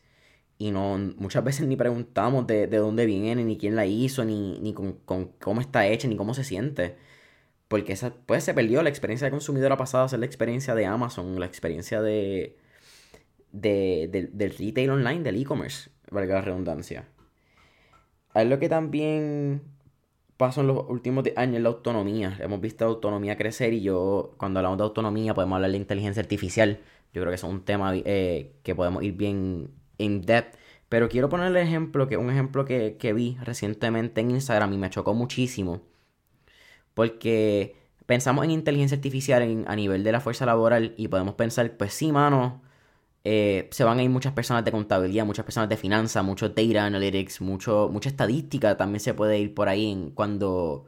Y 0.58 0.70
no, 0.70 0.96
muchas 1.18 1.44
veces 1.44 1.66
ni 1.66 1.76
preguntamos 1.76 2.46
de, 2.46 2.66
dónde 2.68 3.04
viene, 3.06 3.44
ni 3.44 3.58
quién 3.58 3.76
la 3.76 3.84
hizo, 3.86 4.24
ni, 4.24 4.58
ni 4.60 4.72
con, 4.72 4.94
cómo 5.38 5.60
está 5.60 5.86
hecha, 5.86 6.08
ni 6.08 6.16
cómo 6.16 6.32
se 6.34 6.44
siente. 6.44 6.96
Porque 7.68 7.92
esa, 7.92 8.14
pues 8.26 8.44
se 8.44 8.54
perdió 8.54 8.82
la 8.82 8.88
experiencia 8.88 9.26
de 9.26 9.32
consumidora 9.32 9.76
pasada, 9.76 10.06
es 10.06 10.12
la 10.12 10.26
experiencia 10.26 10.74
de 10.74 10.86
Amazon, 10.86 11.38
la 11.38 11.46
experiencia 11.46 12.00
de, 12.00 12.56
de, 13.52 14.30
del 14.32 14.50
retail 14.56 14.90
online, 14.90 15.22
del 15.22 15.40
e-commerce, 15.40 15.90
valga 16.10 16.36
la 16.36 16.42
redundancia. 16.42 17.08
Es 18.34 18.46
lo 18.46 18.58
que 18.58 18.68
también 18.68 19.62
paso 20.36 20.60
en 20.60 20.68
los 20.68 20.88
últimos 20.88 21.24
años 21.36 21.62
la 21.62 21.68
autonomía. 21.70 22.36
Hemos 22.40 22.60
visto 22.60 22.84
la 22.84 22.90
autonomía 22.90 23.36
crecer 23.36 23.72
y 23.72 23.82
yo, 23.82 24.34
cuando 24.38 24.60
hablamos 24.60 24.78
de 24.78 24.84
autonomía, 24.84 25.34
podemos 25.34 25.56
hablar 25.56 25.70
de 25.70 25.76
inteligencia 25.78 26.22
artificial. 26.22 26.80
Yo 27.12 27.22
creo 27.22 27.30
que 27.30 27.36
es 27.36 27.42
un 27.44 27.62
tema 27.64 27.92
eh, 27.94 28.52
que 28.62 28.74
podemos 28.74 29.02
ir 29.02 29.14
bien 29.14 29.70
in 29.98 30.22
depth. 30.22 30.56
Pero 30.88 31.08
quiero 31.08 31.28
ponerle 31.28 31.62
ejemplo, 31.62 32.06
que 32.08 32.16
un 32.16 32.30
ejemplo 32.30 32.64
que, 32.64 33.12
vi 33.14 33.36
recientemente 33.42 34.20
en 34.20 34.30
Instagram 34.30 34.72
y 34.72 34.78
me 34.78 34.90
chocó 34.90 35.14
muchísimo. 35.14 35.82
Porque 36.94 37.76
pensamos 38.06 38.44
en 38.44 38.52
inteligencia 38.52 38.96
artificial 38.96 39.64
a 39.66 39.76
nivel 39.76 40.04
de 40.04 40.12
la 40.12 40.20
fuerza 40.20 40.46
laboral 40.46 40.94
y 40.96 41.08
podemos 41.08 41.34
pensar, 41.34 41.76
pues 41.76 41.92
sí, 41.92 42.12
mano, 42.12 42.62
eh, 43.28 43.68
se 43.72 43.84
van 43.84 43.98
a 43.98 44.02
ir 44.04 44.10
muchas 44.10 44.32
personas 44.32 44.64
de 44.64 44.72
contabilidad, 44.72 45.26
muchas 45.26 45.44
personas 45.44 45.68
de 45.68 45.76
finanzas, 45.76 46.24
mucho 46.24 46.48
data 46.50 46.84
analytics, 46.86 47.40
mucho, 47.40 47.88
mucha 47.92 48.08
estadística 48.08 48.76
también 48.76 49.00
se 49.00 49.14
puede 49.14 49.38
ir 49.40 49.54
por 49.54 49.68
ahí 49.68 49.90
en 49.90 50.10
cuando 50.10 50.86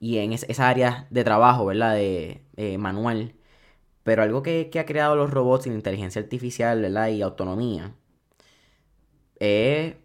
y 0.00 0.18
en 0.18 0.32
esa 0.32 0.68
área 0.68 1.08
de 1.10 1.24
trabajo, 1.24 1.66
¿verdad? 1.66 1.96
De 1.96 2.78
manual. 2.78 3.34
Pero 4.08 4.22
algo 4.22 4.42
que, 4.42 4.70
ha 4.78 4.86
creado 4.86 5.16
los 5.16 5.30
robots 5.30 5.66
y 5.66 5.70
la 5.70 5.76
inteligencia 5.76 6.22
artificial, 6.22 6.80
¿verdad? 6.80 7.08
Y 7.08 7.22
autonomía. 7.22 7.94
Es 9.38 9.96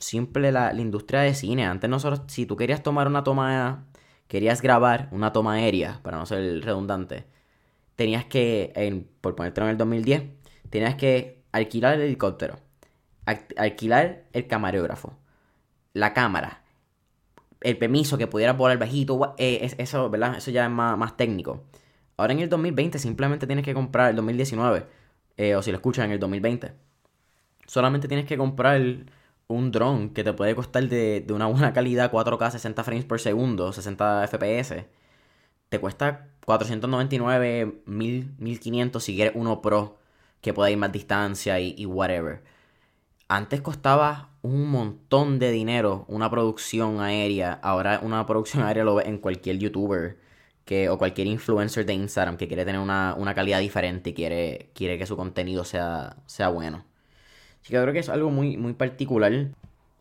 simple 0.00 0.52
la, 0.52 0.72
industria 0.74 1.20
de 1.20 1.34
cine. 1.34 1.64
Antes 1.66 1.88
nosotros, 1.88 2.22
si 2.28 2.46
tú 2.46 2.56
querías 2.56 2.82
tomar 2.82 3.06
una 3.06 3.22
toma, 3.24 3.86
querías 4.28 4.62
grabar 4.62 5.08
una 5.12 5.32
toma 5.32 5.54
aérea, 5.54 6.00
para 6.02 6.18
no 6.18 6.26
ser 6.26 6.64
redundante, 6.64 7.26
tenías 7.96 8.24
que, 8.24 9.06
por 9.20 9.36
ponerte 9.36 9.60
en 9.60 9.68
el 9.68 9.78
2010, 9.78 10.24
tenías 10.72 10.94
que 10.94 11.44
alquilar 11.52 11.94
el 11.94 12.00
helicóptero, 12.00 12.58
alquilar 13.56 14.24
el 14.32 14.46
camarógrafo, 14.46 15.18
la 15.92 16.14
cámara, 16.14 16.62
el 17.60 17.76
permiso 17.76 18.16
que 18.16 18.26
pudiera 18.26 18.54
volar 18.54 18.78
bajito, 18.78 19.34
eh, 19.36 19.74
eso, 19.76 20.08
¿verdad? 20.08 20.38
Eso 20.38 20.50
ya 20.50 20.64
es 20.64 20.70
más, 20.70 21.16
técnico. 21.18 21.62
Ahora 22.16 22.32
en 22.32 22.40
el 22.40 22.48
2020 22.48 22.98
simplemente 22.98 23.46
tienes 23.46 23.66
que 23.66 23.74
comprar 23.74 24.10
el 24.10 24.16
2019, 24.16 24.86
eh, 25.36 25.54
o 25.56 25.62
si 25.62 25.70
lo 25.70 25.76
escuchas 25.76 26.06
en 26.06 26.12
el 26.12 26.18
2020, 26.18 26.72
solamente 27.66 28.08
tienes 28.08 28.24
que 28.24 28.38
comprar 28.38 28.80
un 29.48 29.70
dron 29.72 30.08
que 30.08 30.24
te 30.24 30.32
puede 30.32 30.54
costar 30.54 30.88
de, 30.88 31.20
de, 31.20 31.34
una 31.34 31.46
buena 31.48 31.74
calidad, 31.74 32.10
4K, 32.10 32.50
60 32.50 32.82
frames 32.82 33.04
por 33.04 33.20
segundo, 33.20 33.74
60 33.74 34.26
FPS. 34.26 34.86
Te 35.68 35.78
cuesta 35.78 36.28
499, 36.46 37.82
1000, 37.84 38.34
1500 38.38 39.04
si 39.04 39.14
quieres 39.14 39.34
uno 39.36 39.60
Pro 39.60 40.01
que 40.42 40.52
pueda 40.52 40.70
ir 40.70 40.76
más 40.76 40.92
distancia 40.92 41.58
y, 41.60 41.86
whatever. 41.86 42.42
Antes 43.28 43.62
costaba 43.62 44.30
un 44.42 44.68
montón 44.68 45.38
de 45.38 45.52
dinero 45.52 46.04
una 46.08 46.28
producción 46.30 47.00
aérea. 47.00 47.58
Ahora 47.62 48.00
una 48.02 48.26
producción 48.26 48.64
aérea 48.64 48.84
lo 48.84 48.96
ve 48.96 49.04
en 49.06 49.18
cualquier 49.18 49.58
youtuber 49.58 50.18
que, 50.66 50.90
o 50.90 50.98
cualquier 50.98 51.28
influencer 51.28 51.86
de 51.86 51.94
Instagram 51.94 52.36
que 52.36 52.48
quiere 52.48 52.64
tener 52.64 52.80
una, 52.80 53.16
calidad 53.34 53.60
diferente 53.60 54.10
y 54.10 54.14
quiere, 54.14 54.70
quiere 54.74 54.98
que 54.98 55.06
su 55.06 55.16
contenido 55.16 55.64
sea, 55.64 56.16
sea 56.26 56.48
bueno. 56.48 56.84
Así 57.62 57.72
que 57.72 57.80
creo 57.80 57.92
que 57.92 58.00
es 58.00 58.08
algo 58.08 58.30
muy, 58.30 58.56
muy 58.56 58.74
particular. 58.74 59.32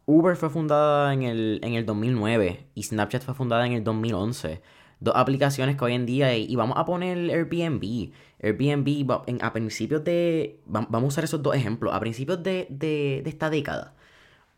Uber 0.08 0.36
fue 0.36 0.50
fundada 0.50 1.14
en 1.14 1.22
el, 1.22 1.60
en 1.64 1.76
el 1.76 1.86
2009 1.86 2.66
y 2.74 2.84
Snapchat 2.84 3.24
fue 3.24 3.36
fundada 3.36 3.66
en 3.68 3.74
el 3.74 3.84
2011. 3.84 4.62
Dos 5.02 5.14
aplicaciones 5.18 5.76
que 5.76 5.84
hoy 5.84 5.94
en 5.94 6.06
día, 6.06 6.38
y, 6.38 6.56
vamos 6.56 6.78
a 6.78 6.86
poner 6.86 7.18
Airbnb. 7.30 8.12
Airbnb, 8.42 9.12
a 9.42 9.54
principios 9.54 10.04
de, 10.06 10.62
vamos 10.66 11.04
a 11.04 11.08
usar 11.08 11.24
esos 11.26 11.44
dos 11.44 11.56
ejemplos, 11.56 11.94
a 11.94 12.00
principios 12.00 12.42
de, 12.42 12.68
de, 12.70 13.22
esta 13.26 13.50
década, 13.50 13.94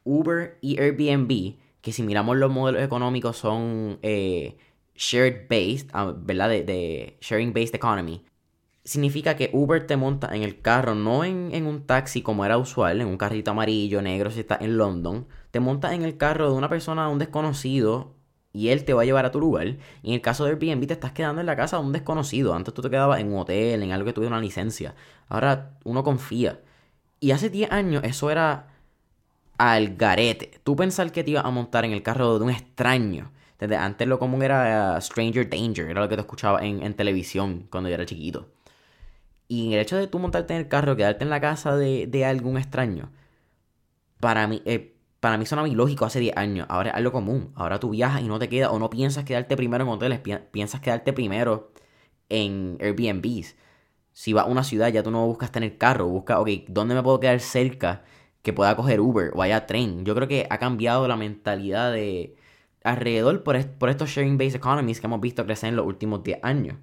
Uber 0.04 0.58
y 0.62 0.80
Airbnb, 0.80 1.56
que 1.82 1.92
si 1.92 2.04
miramos 2.04 2.38
los 2.38 2.52
modelos 2.52 2.84
económicos 2.84 3.38
son 3.38 3.98
eh, 4.04 4.58
shared 4.96 5.48
based, 5.50 5.90
ah, 5.94 6.14
¿verdad? 6.16 6.50
De, 6.50 7.18
sharing 7.22 7.54
based 7.54 7.76
economy 7.76 8.24
significa 8.84 9.36
que 9.36 9.50
Uber 9.54 9.86
te 9.88 9.98
monta 9.98 10.36
en 10.36 10.44
el 10.44 10.62
carro, 10.62 10.96
no 10.96 11.24
en, 11.24 11.66
un 11.66 11.86
taxi 11.86 12.22
como 12.22 12.46
era 12.46 12.58
usual, 12.58 13.02
en 13.02 13.08
un 13.08 13.18
carrito 13.18 13.52
amarillo, 13.52 14.02
negro, 14.02 14.32
si 14.32 14.42
estás 14.42 14.62
en 14.62 14.78
London. 14.78 15.28
Te 15.52 15.60
monta 15.60 15.94
en 15.94 16.04
el 16.04 16.18
carro 16.18 16.50
de 16.50 16.58
una 16.58 16.70
persona, 16.70 17.10
un 17.10 17.20
desconocido, 17.20 18.14
y 18.54 18.70
él 18.70 18.86
te 18.86 18.94
va 18.94 19.02
a 19.02 19.06
llevar 19.06 19.26
a 19.26 19.32
tu 19.32 19.40
lugar. 19.40 19.68
Y 20.04 20.10
en 20.10 20.14
el 20.14 20.22
caso 20.22 20.46
de 20.46 20.52
Airbnb 20.52 20.88
te 20.88 20.94
estás 20.94 21.12
quedando 21.12 21.42
en 21.42 21.48
la 21.48 21.56
casa 21.56 21.78
de 21.78 21.84
un 21.84 21.92
desconocido. 21.92 22.54
Antes 22.54 22.74
tú 22.74 22.82
te 22.82 22.90
quedabas 22.90 23.20
en 23.20 23.34
un 23.34 23.40
hotel, 23.40 23.84
en 23.84 23.92
algo 23.92 24.06
que 24.06 24.14
tuviera 24.14 24.36
una 24.36 24.42
licencia. 24.42 24.96
Ahora 25.28 25.78
uno 25.84 26.04
confía. 26.04 26.60
Y 27.20 27.32
hace 27.32 27.50
10 27.50 27.72
años 27.72 28.04
eso 28.04 28.30
era 28.32 28.68
al 29.58 29.96
garete. 29.96 30.60
Tú 30.64 30.76
pensar 30.76 31.12
que 31.12 31.24
te 31.24 31.32
ibas 31.32 31.46
a 31.46 31.50
montar 31.52 31.86
en 31.86 31.92
el 31.94 32.04
carro 32.04 32.38
de 32.40 32.46
un 32.46 32.52
extraño. 32.52 33.32
Desde 33.60 33.76
antes 33.78 34.08
lo 34.08 34.20
común 34.20 34.44
era 34.44 34.96
uh, 34.98 35.02
Stranger 35.02 35.50
Danger, 35.50 35.90
era 35.90 36.02
lo 36.02 36.10
que 36.10 36.16
te 36.16 36.22
escuchaba 36.22 36.66
en, 36.66 36.84
en 36.84 36.94
televisión 36.96 37.68
cuando 37.70 37.90
yo 37.90 37.96
era 37.96 38.06
chiquito. 38.06 38.50
Y 39.48 39.74
el 39.74 39.80
hecho 39.82 39.98
de 39.98 40.08
tú 40.08 40.20
montarte 40.20 40.54
en 40.54 40.62
el 40.62 40.68
carro, 40.68 40.96
quedarte 40.96 41.24
en 41.24 41.30
la 41.30 41.40
casa 41.42 41.76
de, 41.78 42.26
algún 42.26 42.58
extraño, 42.58 43.12
para 44.20 44.48
mí, 44.48 44.62
eh, 44.66 44.93
para 45.24 45.38
mí 45.38 45.46
suena 45.46 45.66
ilógico 45.66 46.04
hace 46.04 46.20
10 46.20 46.36
años. 46.36 46.68
Ahora 46.70 46.90
es 46.90 46.96
algo 46.98 47.14
común. 47.14 47.54
Ahora 47.56 47.80
tú 47.80 47.92
viajas 47.92 48.22
y 48.22 48.28
no 48.28 48.40
te 48.40 48.50
quedas, 48.50 48.72
o 48.72 48.78
no 48.78 48.90
piensas 48.90 49.24
quedarte 49.24 49.56
primero 49.56 49.86
en 49.86 49.90
hoteles, 49.90 50.20
piensas 50.52 50.82
quedarte 50.82 51.14
primero 51.14 51.72
en 52.28 52.78
Airbnbs. 52.82 53.56
Si 54.12 54.34
vas 54.34 54.44
a 54.44 54.48
una 54.50 54.66
ciudad, 54.66 54.90
ya 54.90 55.02
tú 55.02 55.12
no 55.12 55.26
buscas 55.26 55.50
tener 55.50 55.78
carro, 55.78 56.08
buscas, 56.10 56.40
ok, 56.40 56.50
¿dónde 56.68 56.94
me 56.94 57.02
puedo 57.04 57.22
quedar 57.22 57.40
cerca 57.40 58.04
que 58.42 58.52
pueda 58.52 58.76
coger 58.76 59.00
Uber 59.00 59.32
o 59.34 59.42
haya 59.42 59.66
tren? 59.66 60.04
Yo 60.04 60.14
creo 60.14 60.28
que 60.28 60.46
ha 60.50 60.58
cambiado 60.58 61.08
la 61.08 61.16
mentalidad 61.16 61.94
de 61.94 62.36
alrededor 62.84 63.44
por, 63.44 63.66
por 63.78 63.90
estos 63.90 64.10
sharing-based 64.10 64.58
economies 64.58 65.00
que 65.00 65.08
hemos 65.08 65.22
visto 65.22 65.46
crecer 65.46 65.70
en 65.70 65.78
los 65.78 65.86
últimos 65.86 66.22
10 66.26 66.40
años. 66.44 66.76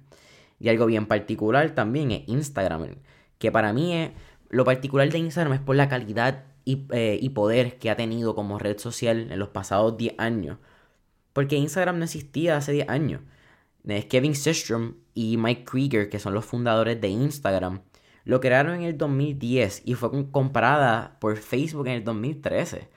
Y 0.59 0.69
algo 0.69 0.87
bien 0.87 1.05
particular 1.05 1.75
también 1.75 2.09
es 2.09 2.23
Instagram, 2.27 2.95
que 3.37 3.51
para 3.51 3.71
mí 3.71 3.93
es, 3.93 4.11
lo 4.49 4.65
particular 4.65 5.07
de 5.11 5.19
Instagram 5.19 5.53
es 5.53 5.59
por 5.59 5.75
la 5.75 5.87
calidad 5.89 6.45
eh, 6.65 7.19
y, 7.21 7.29
poder 7.29 7.79
que 7.79 7.89
ha 7.89 7.95
tenido 7.95 8.35
como 8.35 8.59
red 8.59 8.77
social 8.79 9.31
en 9.31 9.39
los 9.39 9.49
pasados 9.49 9.97
10 9.97 10.15
años. 10.17 10.57
Porque 11.33 11.55
Instagram 11.55 11.99
no 11.99 12.05
existía 12.05 12.57
hace 12.57 12.73
10 12.73 12.89
años. 12.89 13.21
Kevin 14.09 14.35
Systrom 14.35 14.95
y 15.13 15.37
Mike 15.37 15.65
Krieger, 15.65 16.09
que 16.09 16.19
son 16.19 16.33
los 16.33 16.45
fundadores 16.45 17.01
de 17.01 17.07
Instagram, 17.09 17.81
lo 18.25 18.39
crearon 18.39 18.75
en 18.75 18.83
el 18.83 18.97
2010 18.97 19.83
y 19.85 19.95
fue 19.95 20.29
comparada 20.31 21.17
por 21.19 21.37
Facebook 21.37 21.87
en 21.87 21.93
el 21.93 22.03
2013 22.03 22.89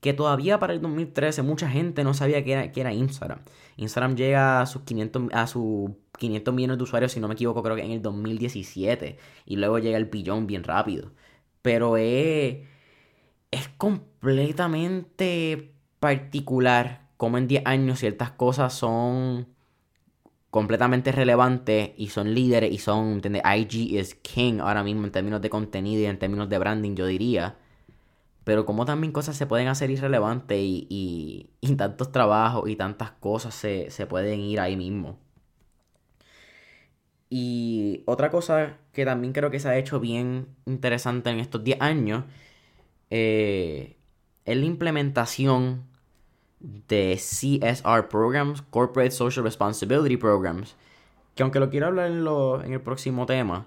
que 0.00 0.14
todavía 0.14 0.58
para 0.58 0.72
el 0.72 0.80
2013 0.80 1.42
mucha 1.42 1.68
gente 1.68 2.04
no 2.04 2.14
sabía 2.14 2.42
que 2.44 2.52
era, 2.52 2.72
que 2.72 2.80
era 2.80 2.92
Instagram. 2.92 3.40
Instagram 3.76 4.16
llega 4.16 4.60
a 4.62 4.66
sus 4.66 4.82
500, 4.82 5.24
a 5.32 5.46
sus 5.46 5.90
500 6.18 6.54
millones 6.54 6.78
de 6.78 6.84
usuarios, 6.84 7.12
si 7.12 7.20
no 7.20 7.28
me 7.28 7.34
equivoco, 7.34 7.62
creo 7.62 7.76
que 7.76 7.82
en 7.84 7.92
el 7.92 8.02
2017. 8.02 9.18
Y 9.46 9.56
luego 9.56 9.78
llega 9.78 9.98
el 9.98 10.06
billón 10.06 10.46
bien 10.46 10.64
rápido. 10.64 11.12
Pero 11.62 11.96
es, 11.96 12.58
es 13.50 13.68
completamente 13.68 15.74
particular 15.98 17.08
como 17.16 17.38
en 17.38 17.48
10 17.48 17.62
años 17.66 17.98
ciertas 17.98 18.30
cosas 18.30 18.72
son 18.72 19.48
completamente 20.50 21.12
relevantes 21.12 21.90
y 21.96 22.08
son 22.08 22.34
líderes 22.34 22.72
y 22.72 22.78
son, 22.78 23.12
¿entiendes? 23.12 23.42
IG 23.44 23.98
is 23.98 24.14
king 24.16 24.60
ahora 24.60 24.82
mismo 24.82 25.04
en 25.04 25.12
términos 25.12 25.42
de 25.42 25.50
contenido 25.50 26.02
y 26.02 26.06
en 26.06 26.18
términos 26.18 26.48
de 26.48 26.58
branding, 26.58 26.94
yo 26.94 27.06
diría 27.06 27.56
pero 28.44 28.64
como 28.66 28.84
también 28.84 29.12
cosas 29.12 29.36
se 29.36 29.46
pueden 29.46 29.68
hacer 29.68 29.90
irrelevantes 29.90 30.58
y, 30.60 31.50
y, 31.60 31.76
tantos 31.76 32.10
trabajos 32.10 32.68
y 32.68 32.76
tantas 32.76 33.12
cosas 33.12 33.54
se, 33.54 34.06
pueden 34.08 34.40
ir 34.40 34.60
ahí 34.60 34.76
mismo. 34.76 35.18
Y 37.28 38.02
otra 38.06 38.30
cosa 38.30 38.78
que 38.92 39.04
también 39.04 39.32
creo 39.32 39.50
que 39.50 39.60
se 39.60 39.68
ha 39.68 39.78
hecho 39.78 40.00
bien 40.00 40.48
interesante 40.66 41.30
en 41.30 41.38
estos 41.38 41.62
10 41.62 41.80
años 41.80 42.24
eh, 43.10 43.96
es 44.44 44.56
la 44.56 44.64
implementación 44.64 45.84
de 46.60 47.16
CSR 47.16 48.08
programs, 48.08 48.62
Corporate 48.62 49.10
Social 49.10 49.44
Responsibility 49.44 50.16
Programs, 50.16 50.76
que 51.34 51.42
aunque 51.42 51.60
lo 51.60 51.70
quiero 51.70 51.86
hablar 51.86 52.10
en, 52.10 52.26
en 52.66 52.72
el 52.72 52.80
próximo 52.80 53.26
tema, 53.26 53.66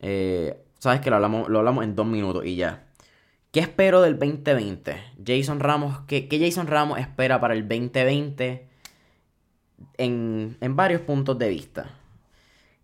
eh, 0.00 0.62
sabes 0.78 1.00
que 1.00 1.10
lo 1.10 1.16
hablamos, 1.16 1.48
lo 1.48 1.60
hablamos 1.60 1.84
en 1.84 1.94
dos 1.94 2.06
minutos 2.06 2.44
y 2.44 2.56
ya. 2.56 2.84
¿Qué 3.52 3.60
espero 3.60 4.00
del 4.00 4.18
2020? 4.18 4.96
Jason 5.24 5.60
Ramos, 5.60 6.00
¿qué, 6.08 6.26
Jason 6.30 6.66
Ramos 6.66 6.98
espera 6.98 7.40
para 7.40 7.52
el 7.54 7.68
2020 7.68 8.66
en, 9.98 10.56
varios 10.70 11.02
puntos 11.02 11.38
de 11.38 11.48
vista? 11.50 11.90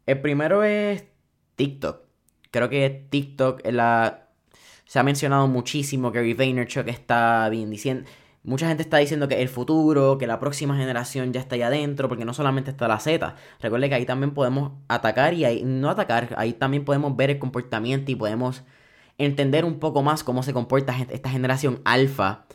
El 0.04 0.20
primero 0.20 0.62
es 0.62 1.04
TikTok. 1.56 2.02
Creo 2.50 2.68
que 2.68 3.06
TikTok 3.08 3.66
la, 3.70 4.27
se 4.88 4.98
ha 4.98 5.02
mencionado 5.02 5.46
muchísimo. 5.48 6.10
Gary 6.10 6.32
Vaynerchuk 6.32 6.88
está 6.88 7.48
bien 7.50 7.68
diciendo. 7.70 8.08
Mucha 8.42 8.68
gente 8.68 8.82
está 8.82 8.96
diciendo 8.96 9.28
que 9.28 9.42
el 9.42 9.50
futuro, 9.50 10.16
que 10.16 10.26
la 10.26 10.40
próxima 10.40 10.78
generación 10.78 11.34
ya 11.34 11.40
está 11.40 11.56
ahí 11.56 11.62
adentro, 11.62 12.08
porque 12.08 12.24
no 12.24 12.32
solamente 12.32 12.70
está 12.70 12.88
la 12.88 12.98
Z. 12.98 13.34
Recuerde 13.60 13.90
que 13.90 13.96
ahí 13.96 14.06
también 14.06 14.32
podemos 14.32 14.72
atacar 14.88 15.34
y 15.34 15.44
ahí 15.44 15.62
no 15.62 15.90
atacar, 15.90 16.34
ahí 16.38 16.54
también 16.54 16.86
podemos 16.86 17.14
ver 17.16 17.28
el 17.28 17.38
comportamiento 17.38 18.10
y 18.10 18.14
podemos 18.14 18.64
entender 19.18 19.66
un 19.66 19.78
poco 19.78 20.02
más 20.02 20.24
cómo 20.24 20.42
se 20.42 20.54
comporta 20.54 20.96
esta 21.10 21.28
generación 21.28 21.82
alfa 21.84 22.46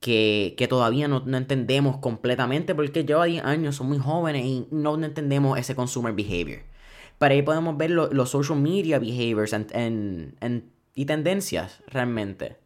que, 0.00 0.66
todavía 0.70 1.06
no, 1.06 1.22
entendemos 1.36 1.98
completamente 1.98 2.74
porque 2.74 3.04
lleva 3.04 3.26
10 3.26 3.44
años, 3.44 3.76
son 3.76 3.88
muy 3.88 3.98
jóvenes 3.98 4.46
y 4.46 4.68
no 4.70 4.94
entendemos 5.04 5.58
ese 5.58 5.74
consumer 5.74 6.14
behavior. 6.14 6.62
Para 7.18 7.34
ahí 7.34 7.42
podemos 7.42 7.76
ver 7.76 7.90
los 7.90 8.30
social 8.30 8.58
media 8.58 8.98
behaviors 8.98 9.52
y 10.98 11.04
tendencias 11.04 11.80
realmente. 11.86 12.56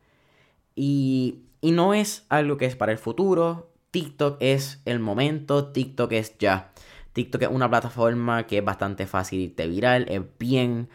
Y, 0.74 1.40
y 1.60 1.72
no 1.72 1.92
es 1.92 2.24
algo 2.30 2.56
que 2.56 2.64
es 2.64 2.76
para 2.76 2.90
el 2.90 2.96
futuro. 2.96 3.70
TikTok 3.90 4.38
es 4.40 4.80
el 4.86 5.00
momento, 5.00 5.66
TikTok 5.66 6.12
es 6.12 6.38
ya. 6.38 6.72
TikTok 7.12 7.42
es 7.42 7.48
una 7.50 7.68
plataforma 7.68 8.46
que 8.46 8.56
es 8.56 8.64
bastante 8.64 9.06
fácil 9.06 9.54
de 9.54 9.66
viral, 9.66 10.06
es 10.08 10.22
bien 10.38 10.88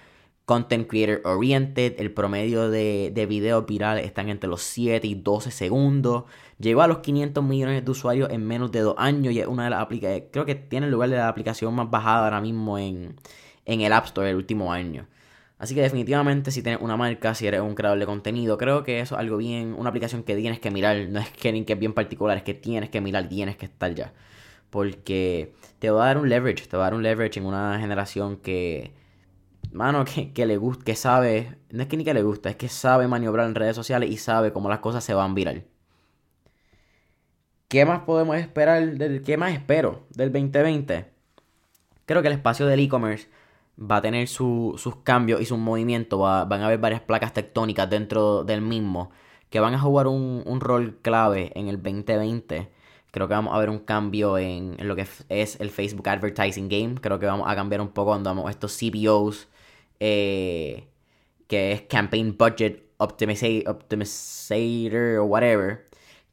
content 0.46 0.88
creator 0.88 1.22
oriented. 1.26 1.94
El 2.00 2.12
promedio 2.12 2.72
de, 2.72 3.12
de 3.14 3.26
videos 3.28 3.68
virales 3.68 4.08
están 4.08 4.30
entre 4.30 4.50
los 4.50 4.64
7 4.64 5.06
y 5.06 5.14
12 5.14 5.52
segundos. 5.52 6.24
Llegó 6.58 6.82
a 6.82 6.88
los 6.88 7.00
500 7.00 7.44
millones 7.44 7.86
de 7.86 7.92
usuarios 7.92 8.32
en 8.32 8.48
menos 8.48 8.72
de 8.72 8.80
dos 8.80 8.96
años 8.98 9.32
y 9.32 9.42
es 9.42 9.46
una 9.46 9.66
de 9.66 9.70
las 9.70 9.82
aplicaciones, 9.82 10.30
creo 10.32 10.46
que 10.46 10.56
tiene 10.56 10.88
el 10.88 10.92
lugar 10.92 11.12
de 11.12 11.18
la 11.18 11.28
aplicación 11.28 11.76
más 11.76 11.92
bajada 11.92 12.24
ahora 12.24 12.42
mismo 12.42 12.80
en, 12.80 13.16
el 13.64 13.94
App 13.94 14.06
Store 14.06 14.28
el 14.28 14.38
último 14.38 14.74
año. 14.74 15.06
Así 15.60 15.74
que 15.74 15.82
definitivamente 15.82 16.52
si 16.52 16.62
tienes 16.62 16.82
una 16.82 16.98
marca, 16.98 17.34
si 17.34 17.48
eres 17.48 17.62
un 17.62 17.76
creador 17.76 18.00
de 18.00 18.06
contenido, 18.06 18.58
creo 18.58 18.84
que 18.84 19.00
eso 19.00 19.16
es 19.16 19.20
algo 19.22 19.38
bien, 19.38 19.74
una 19.78 19.90
aplicación 19.90 20.24
que 20.24 20.36
tienes 20.36 20.60
que 20.60 20.70
mirar, 20.72 20.98
no 21.10 21.20
es 21.20 21.30
que, 21.32 21.66
que 21.66 21.74
es 21.74 21.80
bien 21.80 21.94
particular, 21.94 22.38
es 22.38 22.44
que 22.44 22.54
tienes 22.54 22.90
que 22.90 23.02
mirar, 23.02 23.28
tienes 23.28 23.58
que 23.58 23.66
estar 23.66 23.94
ya. 23.96 24.14
Porque 24.70 25.54
te 25.80 25.90
va 25.90 26.04
a 26.04 26.08
dar 26.08 26.18
un 26.20 26.30
leverage, 26.30 26.68
te 26.68 26.78
va 26.78 26.84
a 26.84 26.88
dar 26.88 26.94
un 26.96 27.04
leverage 27.04 27.40
en 27.40 27.46
una 27.46 27.80
generación 27.80 28.38
que 28.38 28.94
mano, 29.72 30.06
que, 30.34 30.46
le 30.46 30.58
gusta, 30.58 30.84
que 30.84 30.96
sabe, 30.96 31.58
no 31.72 31.84
es 31.84 31.88
que 31.88 31.98
ni 31.98 32.04
que 32.04 32.14
le 32.14 32.24
gusta, 32.24 32.50
es 32.50 32.56
que 32.56 32.70
sabe 32.70 33.08
maniobrar 33.08 33.48
en 33.48 33.56
redes 33.56 33.76
sociales 33.76 34.10
y 34.10 34.18
sabe 34.18 34.52
cómo 34.52 34.70
las 34.70 34.80
cosas 34.80 35.04
se 35.04 35.14
van 35.14 35.36
viral. 35.36 35.66
¿Qué 37.68 37.86
más 37.86 38.02
podemos 38.02 38.38
esperar? 38.38 38.98
Del, 38.98 39.22
¿Qué 39.24 39.38
más 39.38 39.54
espero 39.54 40.08
del 40.10 40.32
2020? 40.32 41.06
Creo 42.06 42.22
que 42.22 42.28
el 42.30 42.34
espacio 42.34 42.66
del 42.66 42.80
e-commerce 42.80 43.28
va 43.80 43.98
a 43.98 44.02
tener 44.02 44.28
sus 44.28 44.96
cambios 45.04 45.42
y 45.42 45.46
sus 45.46 45.58
movimientos. 45.58 46.20
van 46.20 46.62
a 46.62 46.68
haber 46.68 46.80
varias 46.80 47.02
placas 47.02 47.34
tectónicas 47.34 47.90
dentro 47.90 48.44
del 48.44 48.62
mismo 48.62 49.12
que 49.50 49.60
van 49.60 49.74
a 49.74 49.80
jugar 49.80 50.08
un, 50.08 50.60
rol 50.60 50.98
clave 51.02 51.52
en 51.56 51.68
el 51.68 51.82
2020. 51.82 52.70
Creo 53.12 53.28
que 53.28 53.34
vamos 53.34 53.56
a 53.56 53.60
ver 53.60 53.70
un 53.70 53.80
cambio 53.80 54.38
en, 54.38 54.76
lo 54.80 54.96
que 54.96 55.08
es 55.30 55.60
el 55.60 55.70
Facebook 55.70 56.08
Advertising 56.10 56.70
Game. 56.70 56.96
Creo 56.96 57.20
que 57.20 57.26
vamos 57.26 57.50
a 57.50 57.56
cambiar 57.56 57.82
un 57.82 57.90
poco 57.90 58.12
cuando 58.12 58.30
vamos 58.30 58.50
estos 58.50 58.78
CPOs 58.78 59.48
eh, 60.00 60.88
que 61.48 61.72
es 61.72 61.82
Campaign 61.84 62.36
Budget 62.38 62.84
Optimizator 62.98 65.20
o 65.20 65.26
whatever, 65.26 65.86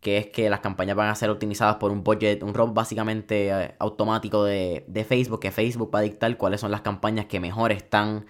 que 0.04 0.18
es 0.18 0.26
que 0.26 0.50
las 0.50 0.60
campañas 0.60 0.96
van 0.96 1.08
a 1.08 1.14
ser 1.14 1.30
optimizadas 1.30 1.76
por 1.76 1.90
un 1.90 2.04
budget, 2.04 2.42
un 2.42 2.52
robot 2.52 2.74
básicamente 2.74 3.48
eh, 3.48 3.74
automático 3.78 4.44
de, 4.44 4.84
Facebook, 5.08 5.40
que 5.40 5.50
Facebook 5.50 5.90
va 5.94 6.00
a 6.00 6.02
dictar 6.02 6.36
cuáles 6.36 6.60
son 6.60 6.70
las 6.70 6.82
campañas 6.82 7.24
que 7.24 7.40
mejor 7.40 7.72
están 7.72 8.26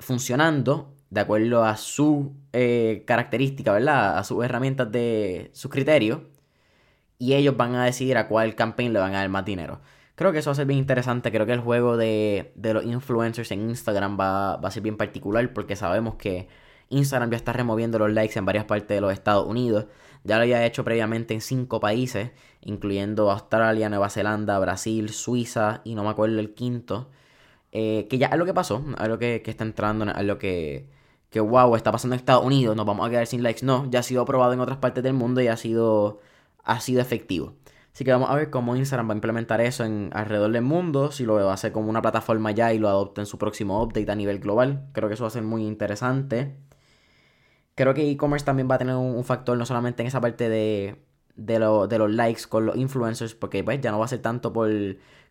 funcionando 0.00 0.92
de 1.10 1.20
acuerdo 1.20 1.64
a 1.64 1.76
su 1.76 2.34
eh, 2.52 3.04
característica, 3.06 3.72
¿verdad? 3.72 4.18
A 4.18 4.24
sus 4.24 4.44
herramientas 4.44 4.90
de 4.90 5.50
sus 5.54 5.70
criterios. 5.70 6.20
Y 7.18 7.34
ellos 7.34 7.56
van 7.56 7.76
a 7.76 7.84
decidir 7.84 8.18
a 8.18 8.26
cuál 8.28 8.56
campaign 8.56 8.92
le 8.92 8.98
van 8.98 9.14
a 9.14 9.18
dar 9.18 9.28
más 9.28 9.44
dinero. 9.44 9.80
Creo 10.16 10.32
que 10.32 10.40
eso 10.40 10.50
va 10.50 10.52
a 10.52 10.56
ser 10.56 10.66
bien 10.66 10.80
interesante. 10.80 11.30
Creo 11.30 11.46
que 11.46 11.52
el 11.52 11.60
juego 11.60 11.96
de, 11.96 12.52
de 12.56 12.74
los 12.74 12.84
influencers 12.84 13.52
en 13.52 13.70
Instagram 13.70 14.18
va, 14.18 14.56
va 14.56 14.68
a 14.68 14.72
ser 14.72 14.82
bien 14.82 14.96
particular 14.96 15.52
porque 15.52 15.76
sabemos 15.76 16.16
que 16.16 16.48
Instagram 16.88 17.30
ya 17.30 17.36
está 17.36 17.52
removiendo 17.52 18.00
los 18.00 18.10
likes 18.12 18.36
en 18.38 18.44
varias 18.44 18.64
partes 18.64 18.88
de 18.88 19.00
los 19.00 19.12
Estados 19.12 19.46
Unidos. 19.46 19.86
Ya 20.24 20.36
lo 20.36 20.42
había 20.42 20.64
hecho 20.66 20.84
previamente 20.84 21.34
en 21.34 21.40
cinco 21.42 21.80
países, 21.80 22.30
incluyendo 22.62 23.30
Australia, 23.30 23.90
Nueva 23.90 24.10
Zelanda, 24.10 24.58
Brasil, 24.58 25.10
Suiza 25.10 25.82
y 25.84 25.94
no 25.94 26.02
me 26.02 26.10
acuerdo 26.10 26.40
el 26.40 26.54
quinto. 26.54 27.10
Eh, 27.72 28.06
que 28.08 28.18
ya 28.18 28.28
es 28.28 28.38
lo 28.38 28.46
que 28.46 28.54
pasó, 28.54 28.84
es 29.00 29.08
lo 29.08 29.18
que, 29.18 29.42
está 29.44 29.64
entrando, 29.64 30.06
es 30.10 30.24
lo 30.24 30.38
que, 30.38 30.88
que 31.30 31.40
wow, 31.40 31.76
está 31.76 31.92
pasando 31.92 32.14
en 32.14 32.20
Estados 32.20 32.44
Unidos, 32.44 32.76
nos 32.76 32.86
vamos 32.86 33.06
a 33.06 33.10
quedar 33.10 33.26
sin 33.26 33.42
likes. 33.42 33.64
No, 33.66 33.88
ya 33.90 34.00
ha 34.00 34.02
sido 34.02 34.22
aprobado 34.22 34.52
en 34.52 34.60
otras 34.60 34.78
partes 34.78 35.04
del 35.04 35.14
mundo 35.14 35.40
y 35.42 35.48
ha 35.48 35.56
sido, 35.56 36.20
ha 36.64 36.80
sido 36.80 37.00
efectivo. 37.02 37.54
Así 37.92 38.04
que 38.04 38.12
vamos 38.12 38.30
a 38.30 38.34
ver 38.34 38.50
cómo 38.50 38.74
Instagram 38.74 39.08
va 39.08 39.12
a 39.12 39.16
implementar 39.16 39.60
eso 39.60 39.84
en 39.84 40.10
alrededor 40.14 40.50
del 40.52 40.62
mundo, 40.62 41.12
si 41.12 41.24
lo 41.24 41.34
va 41.34 41.50
a 41.50 41.54
hacer 41.54 41.70
como 41.72 41.90
una 41.90 42.02
plataforma 42.02 42.50
ya 42.50 42.72
y 42.72 42.78
lo 42.78 42.88
adopta 42.88 43.20
en 43.20 43.26
su 43.26 43.38
próximo 43.38 43.82
update 43.82 44.10
a 44.10 44.16
nivel 44.16 44.40
global. 44.40 44.88
Creo 44.92 45.08
que 45.08 45.14
eso 45.14 45.24
va 45.24 45.28
a 45.28 45.30
ser 45.30 45.42
muy 45.42 45.64
interesante. 45.64 46.56
Creo 47.74 47.94
que 47.94 48.08
e-commerce 48.10 48.44
también 48.44 48.68
va 48.70 48.76
a 48.76 48.78
tener 48.78 48.94
un, 48.94 49.24
factor 49.24 49.58
no 49.58 49.66
solamente 49.66 50.02
en 50.02 50.08
esa 50.08 50.20
parte 50.20 50.48
de, 50.48 50.96
de, 51.36 51.54
de, 51.88 51.98
los 51.98 52.10
likes 52.10 52.42
con 52.48 52.66
los 52.66 52.76
influencers, 52.76 53.34
porque 53.34 53.64
pues 53.64 53.80
ya 53.80 53.90
no 53.90 53.98
va 53.98 54.04
a 54.04 54.08
ser 54.08 54.20
tanto 54.20 54.52
por... 54.52 54.68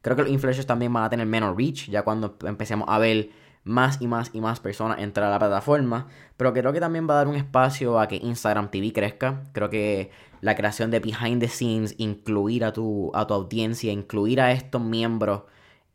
Creo 0.02 0.16
que 0.18 0.24
los 0.24 0.32
influencers 0.32 0.68
también 0.68 0.92
van 0.92 1.04
a 1.04 1.10
tener 1.10 1.26
menos 1.26 1.56
reach, 1.56 1.90
ya 1.90 2.04
cuando 2.04 2.38
empecemos 2.46 2.88
a 2.90 3.00
ver 3.00 3.30
más 3.64 4.02
y 4.02 4.08
más 4.08 4.32
y 4.34 4.42
más 4.42 4.60
personas 4.60 5.00
entrar 5.00 5.28
a 5.28 5.32
la 5.32 5.40
plataforma. 5.40 6.08
Pero 6.38 6.54
creo 6.54 6.74
que 6.74 6.80
también 6.80 7.08
va 7.10 7.14
a 7.16 7.18
dar 7.18 7.28
un 7.28 7.36
espacio 7.36 8.00
a 8.00 8.08
que 8.08 8.18
Instagram 8.18 8.70
TV 8.70 8.92
crezca. 8.92 9.44
Creo 9.54 9.70
que 9.70 10.12
la 10.42 10.56
creación 10.56 10.92
de 10.92 11.00
behind 11.00 11.40
the 11.40 11.48
scenes, 11.48 11.96
incluir 11.98 12.66
a 12.66 12.74
tu, 12.74 13.12
a 13.14 13.26
tu 13.28 13.34
audiencia, 13.34 13.92
incluir 13.92 14.42
a 14.42 14.52
estos 14.52 14.82
miembros. 14.82 15.44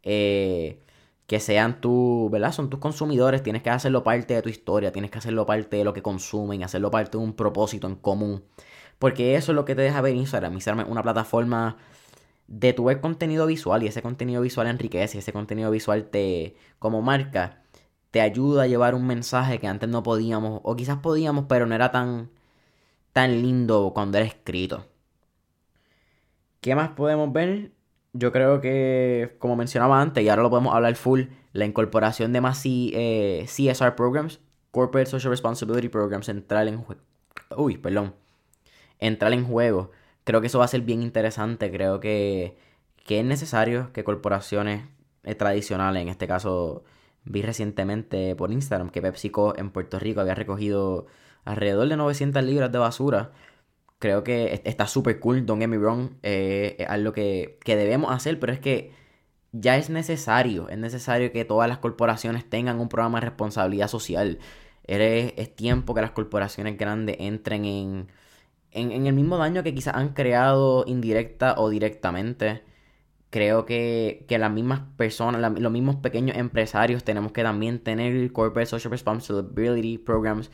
Eh, 0.03 0.81
que 1.29 1.41
sean 1.41 1.81
tu, 1.83 2.31
¿verdad? 2.33 2.53
Son 2.53 2.71
tus 2.71 2.81
consumidores, 2.81 3.43
tienes 3.43 3.63
que 3.63 3.71
hacerlo 3.71 4.03
parte 4.05 4.35
de 4.35 4.43
tu 4.43 4.49
historia, 4.49 4.93
tienes 4.93 5.11
que 5.11 5.19
hacerlo 5.19 5.47
parte 5.47 5.77
de 5.77 5.85
lo 5.85 5.93
que 5.93 6.03
consumen, 6.03 6.65
hacerlo 6.65 6.91
parte 6.91 7.19
de 7.19 7.25
un 7.25 7.35
propósito 7.35 7.87
en 7.87 7.97
común. 7.97 8.45
Porque 8.99 9.37
eso 9.37 9.53
es 9.53 9.57
lo 9.57 9.65
que 9.67 9.75
te 9.75 9.83
deja 9.83 10.01
ver 10.01 10.15
Instagram. 10.17 10.55
Instagram 10.55 10.87
es 10.87 10.91
una 10.93 11.03
plataforma 11.03 11.77
de 12.49 12.73
tu 12.73 12.85
ver 12.85 13.01
contenido 13.03 13.47
visual 13.47 13.83
y 13.83 13.89
ese 13.89 14.03
contenido 14.03 14.43
visual 14.43 14.69
enriquece, 14.69 15.19
ese 15.19 15.33
contenido 15.35 15.71
visual 15.71 16.07
te, 16.11 16.57
como 16.79 17.03
marca, 17.03 17.63
te 18.11 18.21
ayuda 18.23 18.65
a 18.65 18.67
llevar 18.67 18.95
un 18.95 19.07
mensaje 19.07 19.59
que 19.59 19.67
antes 19.69 19.89
no 19.89 20.03
podíamos, 20.03 20.61
o 20.65 20.77
quizás 20.77 20.99
podíamos, 21.01 21.47
pero 21.49 21.67
no 21.67 21.75
era 21.75 21.93
tan, 21.93 22.31
tan 23.13 23.43
lindo 23.43 23.93
cuando 23.95 24.19
era 24.19 24.27
escrito. 24.27 24.87
¿Qué 26.61 26.75
más 26.75 26.91
podemos 26.91 27.33
ver? 27.33 27.73
Yo 28.13 28.33
creo 28.33 28.61
que, 28.61 29.37
como 29.39 29.57
mencionaba 29.57 30.01
antes, 30.01 30.25
y 30.25 30.29
ahora 30.29 30.43
lo 30.43 30.51
podemos 30.51 30.75
hablar 30.75 30.95
full, 30.97 31.25
la 31.53 31.65
incorporación 31.65 32.33
de 32.33 32.41
más 32.41 32.63
eh, 32.65 33.47
CSR 33.47 33.95
programs, 33.95 34.41
Corporate 34.71 35.11
Social 35.11 35.31
Responsibility 35.31 35.89
Programs, 35.89 36.29
entrar 36.29 36.67
en 36.69 36.79
juego. 36.79 37.01
Uy, 37.57 37.77
perdón. 37.79 38.15
Entrar 38.99 39.33
en 39.33 39.45
juego. 39.45 39.91
Creo 40.25 40.41
que 40.41 40.49
eso 40.49 40.59
va 40.59 40.67
a 40.67 40.69
ser 40.69 40.83
bien 40.83 41.03
interesante. 41.03 41.71
Creo 41.71 42.01
que, 42.01 42.57
que 43.05 43.21
es 43.21 43.25
necesario 43.25 43.93
que 43.93 44.05
corporaciones 44.05 44.85
eh, 45.25 45.35
tradicionales, 45.35 46.03
en 46.03 46.09
este 46.09 46.27
caso 46.27 46.85
vi 47.25 47.43
recientemente 47.43 48.35
por 48.37 48.51
Instagram 48.51 48.91
que 48.91 49.03
PepsiCo 49.03 49.57
en 49.57 49.71
Puerto 49.71 49.99
Rico 49.99 50.21
había 50.21 50.35
recogido 50.35 51.07
alrededor 51.45 51.89
de 51.89 51.97
900 51.97 52.43
libras 52.43 52.73
de 52.73 52.79
basura 52.79 53.33
creo 53.99 54.25
que 54.25 54.63
está 54.65 54.87
súper 54.87 55.21
cool, 55.21 55.45
don't 55.47 55.61
get 55.61 55.69
me 55.69 55.79
wrong, 55.79 56.13
eh, 56.23 56.77
es 56.79 56.89
algo 56.89 57.13
que, 57.13 57.59
debemos 57.67 58.13
hacer, 58.13 58.39
pero 58.41 58.53
es 58.53 58.61
que 58.61 58.93
ya 59.53 59.77
es 59.77 59.91
necesario, 59.91 60.69
es 60.69 60.79
necesario 60.79 61.33
que 61.33 61.45
todas 61.45 61.69
las 61.69 61.79
corporaciones 61.79 62.49
tengan 62.49 62.81
un 62.81 62.89
programa 62.89 63.21
de 63.21 63.27
responsabilidad 63.27 63.89
social. 63.89 64.39
Es, 64.85 65.55
tiempo 65.57 65.95
que 65.95 66.01
las 66.01 66.13
corporaciones 66.13 66.79
grandes 66.79 67.17
entren 67.21 67.65
en, 67.65 68.09
en, 68.73 69.07
el 69.07 69.15
mismo 69.15 69.37
daño 69.39 69.63
que 69.63 69.75
quizás 69.75 69.95
han 69.95 70.11
creado 70.15 70.85
indirecta 70.87 71.55
o 71.59 71.69
directamente. 71.71 72.63
Creo 73.31 73.67
que, 73.67 74.27
las 74.31 74.53
mismas 74.53 74.81
personas, 74.97 75.53
los 75.61 75.73
mismos 75.73 75.97
pequeños 75.97 76.37
empresarios 76.37 77.05
tenemos 77.05 77.33
que 77.33 77.43
también 77.43 77.81
tener 77.81 78.33
corporate 78.33 78.67
social 78.67 78.91
responsibility 78.91 79.99
programs 79.99 80.51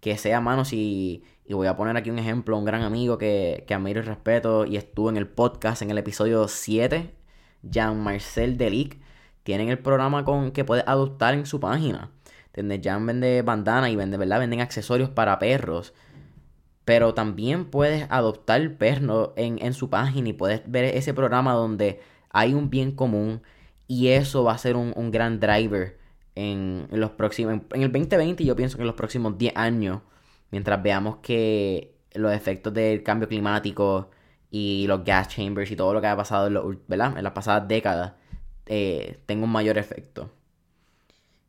que 0.00 0.16
sea 0.18 0.40
manos 0.40 0.72
y 0.72 1.24
y 1.48 1.54
voy 1.54 1.66
a 1.66 1.76
poner 1.76 1.96
aquí 1.96 2.10
un 2.10 2.18
ejemplo, 2.18 2.58
un 2.58 2.66
gran 2.66 2.82
amigo 2.82 3.16
que, 3.16 3.64
que 3.66 3.72
admiro 3.72 4.00
y 4.00 4.02
respeto 4.02 4.66
y 4.66 4.76
estuvo 4.76 5.08
en 5.08 5.16
el 5.16 5.26
podcast 5.26 5.80
en 5.80 5.90
el 5.90 5.96
episodio 5.96 6.46
7, 6.46 7.14
Jean-Marcel 7.62 8.58
Delic. 8.58 8.98
Tienen 9.44 9.70
el 9.70 9.78
programa 9.78 10.26
con 10.26 10.50
que 10.50 10.66
puedes 10.66 10.86
adoptar 10.86 11.32
en 11.32 11.46
su 11.46 11.58
página. 11.58 12.10
Donde 12.54 12.80
Jean 12.80 13.06
vende 13.06 13.40
bandana 13.40 13.88
y 13.88 13.96
vende, 13.96 14.18
¿verdad? 14.18 14.40
Venden 14.40 14.60
accesorios 14.60 15.08
para 15.08 15.38
perros. 15.38 15.94
Pero 16.84 17.14
también 17.14 17.64
puedes 17.64 18.06
adoptar 18.10 18.76
perro 18.76 19.32
en, 19.36 19.58
en 19.64 19.72
su 19.72 19.88
página 19.88 20.28
y 20.28 20.34
puedes 20.34 20.70
ver 20.70 20.84
ese 20.84 21.14
programa 21.14 21.54
donde 21.54 22.00
hay 22.28 22.52
un 22.52 22.68
bien 22.68 22.92
común. 22.92 23.40
Y 23.86 24.08
eso 24.08 24.44
va 24.44 24.52
a 24.52 24.58
ser 24.58 24.76
un, 24.76 24.92
un 24.96 25.10
gran 25.10 25.40
driver 25.40 25.97
en, 26.38 26.86
los 26.92 27.10
próximos. 27.10 27.60
En, 27.74 27.82
el 27.82 27.92
2020 27.92 28.44
yo 28.44 28.54
pienso 28.54 28.76
que 28.76 28.82
en 28.82 28.86
los 28.86 28.96
próximos 28.96 29.36
10 29.36 29.56
años 29.56 30.00
mientras 30.50 30.82
veamos 30.82 31.16
que 31.18 31.96
los 32.14 32.32
efectos 32.32 32.72
del 32.72 33.02
cambio 33.02 33.28
climático 33.28 34.10
y 34.50 34.86
los 34.86 35.04
gas 35.04 35.28
chambers 35.28 35.70
y 35.70 35.76
todo 35.76 35.92
lo 35.92 36.00
que 36.00 36.06
ha 36.06 36.16
pasado 36.16 36.46
en, 36.46 36.80
en 36.88 37.24
las 37.24 37.32
pasadas 37.32 37.66
décadas 37.68 38.12
eh, 38.66 39.18
tenga 39.26 39.44
un 39.44 39.50
mayor 39.50 39.78
efecto. 39.78 40.30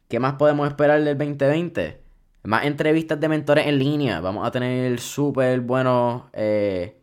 ¿Qué 0.08 0.20
más 0.20 0.34
podemos 0.34 0.68
esperar 0.68 1.04
del 1.04 1.18
2020? 1.18 2.02
Más 2.44 2.66
entrevistas 2.66 3.20
de 3.20 3.30
mentores 3.30 3.68
en 3.68 3.78
línea. 3.78 4.22
Vamos 4.22 4.48
a 4.48 4.52
tener 4.52 5.00
súper 5.00 5.62
buenos, 5.62 6.24
eh, 6.34 6.98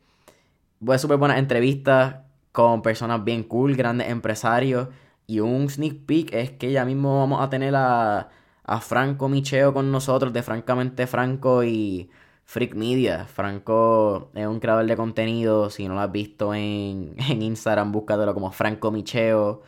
súper 0.99 1.19
buenas 1.19 1.39
entrevistas 1.39 2.17
con 2.51 2.83
personas 2.83 3.23
bien 3.23 3.45
cool, 3.45 3.77
grandes 3.77 4.09
empresarios. 4.09 4.89
Y 5.27 5.41
un 5.41 5.69
sneak 5.69 6.07
peek 6.07 6.33
es 6.33 6.51
que 6.53 6.73
ya 6.73 6.85
mismo 6.85 7.19
vamos 7.19 7.43
a 7.43 7.51
tener 7.51 7.75
a 7.77 8.31
a 8.67 8.81
Franco 8.81 9.29
Micheo 9.29 9.73
con 9.73 9.93
nosotros 9.93 10.33
de 10.33 10.43
Francamente 10.43 11.07
Franco 11.07 11.63
y 11.65 12.11
Freak 12.45 12.75
Media. 12.75 13.27
Franco 13.27 14.31
es 14.35 14.47
un 14.47 14.61
creador 14.61 14.87
de 14.87 14.97
contenido, 14.97 15.71
si 15.71 15.87
no 15.89 15.95
lo 15.95 16.01
has 16.01 16.13
visto 16.13 16.53
en, 16.55 17.15
en 17.29 17.43
Instagram, 17.43 17.93
búscatelo 17.93 18.35
como 18.35 18.51
Franco 18.53 18.91
Micheo. 18.91 19.63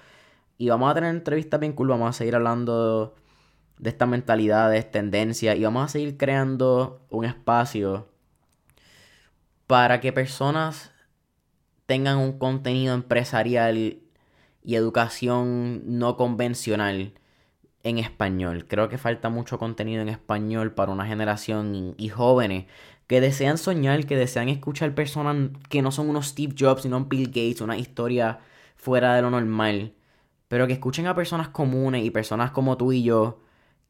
Y 0.58 0.68
vamos 0.68 0.90
a 0.90 0.94
tener 0.94 1.10
entrevistas 1.14 1.60
bien 1.60 1.72
cool, 1.72 1.88
vamos 1.88 2.10
a 2.10 2.12
seguir 2.12 2.34
hablando 2.34 3.14
de 3.78 3.90
estas 3.90 4.08
mentalidades, 4.08 4.90
tendencias 4.90 5.56
y 5.56 5.62
vamos 5.62 5.84
a 5.84 5.88
seguir 5.88 6.16
creando 6.16 7.00
un 7.10 7.24
espacio 7.24 8.08
para 9.68 10.00
que 10.00 10.12
personas 10.12 10.90
tengan 11.86 12.18
un 12.18 12.38
contenido 12.38 12.94
empresarial 12.94 13.98
y 14.68 14.76
educación 14.76 15.80
no 15.98 16.18
convencional 16.18 17.14
en 17.84 17.96
español. 17.96 18.66
Creo 18.68 18.90
que 18.90 18.98
falta 18.98 19.30
mucho 19.30 19.58
contenido 19.58 20.02
en 20.02 20.10
español 20.10 20.72
para 20.74 20.92
una 20.92 21.06
generación 21.06 21.94
y, 21.96 22.08
jóvenes 22.10 22.66
que 23.06 23.22
desean 23.22 23.56
soñar, 23.56 24.04
que 24.04 24.14
desean 24.14 24.50
escuchar 24.50 24.94
personas 24.94 25.52
que 25.70 25.80
no 25.80 25.90
son 25.90 26.10
unos 26.10 26.26
Steve 26.26 26.54
Jobs, 26.58 26.82
sino 26.82 27.02
Bill 27.06 27.28
Gates, 27.28 27.62
una 27.62 27.78
historia 27.78 28.40
fuera 28.76 29.14
de 29.14 29.22
lo 29.22 29.30
normal. 29.30 29.94
Pero 30.48 30.66
que 30.66 30.74
escuchen 30.74 31.06
a 31.06 31.14
personas 31.14 31.48
comunes 31.48 32.04
y 32.04 32.10
personas 32.10 32.50
como 32.50 32.76
tú 32.76 32.92
y 32.92 33.02
yo 33.02 33.40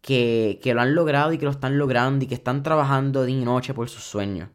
que, 0.00 0.60
que 0.62 0.74
lo 0.74 0.80
han 0.82 0.94
logrado 0.94 1.32
y 1.32 1.38
que 1.38 1.44
lo 1.44 1.50
están 1.50 1.76
logrando 1.76 2.24
y 2.24 2.28
que 2.28 2.36
están 2.36 2.62
trabajando 2.62 3.24
día 3.24 3.40
y 3.40 3.44
noche 3.44 3.74
por 3.74 3.88
sus 3.88 4.04
sueños. 4.04 4.48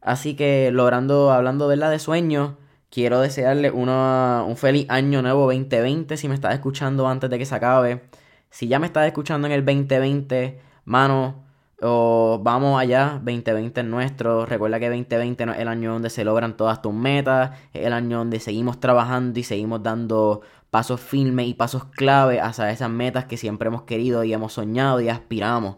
Así 0.00 0.36
que 0.36 0.70
logrando, 0.72 1.32
hablando 1.32 1.66
¿verdad? 1.66 1.90
de 1.90 1.98
sueños, 1.98 2.52
quiero 2.92 3.20
desearle 3.20 3.70
un 3.70 4.56
feliz 4.56 4.86
año 4.90 5.22
nuevo 5.22 5.46
2020 5.46 6.16
si 6.18 6.28
me 6.28 6.34
estás 6.34 6.52
escuchando 6.52 7.08
antes 7.08 7.30
de 7.30 7.38
que 7.38 7.46
se 7.46 7.54
acabe. 7.54 8.02
Si 8.50 8.68
ya 8.68 8.78
me 8.78 8.86
estás 8.86 9.06
escuchando 9.06 9.46
en 9.46 9.54
el 9.54 9.64
2020, 9.64 10.60
mano, 10.84 11.42
o 11.80 12.38
vamos 12.42 12.78
allá, 12.78 13.14
2020 13.24 13.80
es 13.80 13.86
nuestro. 13.86 14.44
Recuerda 14.44 14.78
que 14.78 14.90
2020 14.90 15.46
no 15.46 15.52
es 15.54 15.60
el 15.60 15.68
año 15.68 15.92
donde 15.94 16.10
se 16.10 16.22
logran 16.22 16.56
todas 16.56 16.82
tus 16.82 16.92
metas, 16.92 17.58
es 17.72 17.86
el 17.86 17.94
año 17.94 18.18
donde 18.18 18.40
seguimos 18.40 18.78
trabajando 18.78 19.40
y 19.40 19.42
seguimos 19.42 19.82
dando 19.82 20.42
pasos 20.70 21.00
firmes 21.00 21.46
y 21.48 21.54
pasos 21.54 21.86
clave 21.86 22.40
hacia 22.40 22.70
esas 22.70 22.90
metas 22.90 23.24
que 23.24 23.38
siempre 23.38 23.68
hemos 23.68 23.82
querido 23.82 24.22
y 24.22 24.34
hemos 24.34 24.52
soñado 24.52 25.00
y 25.00 25.08
aspiramos. 25.08 25.76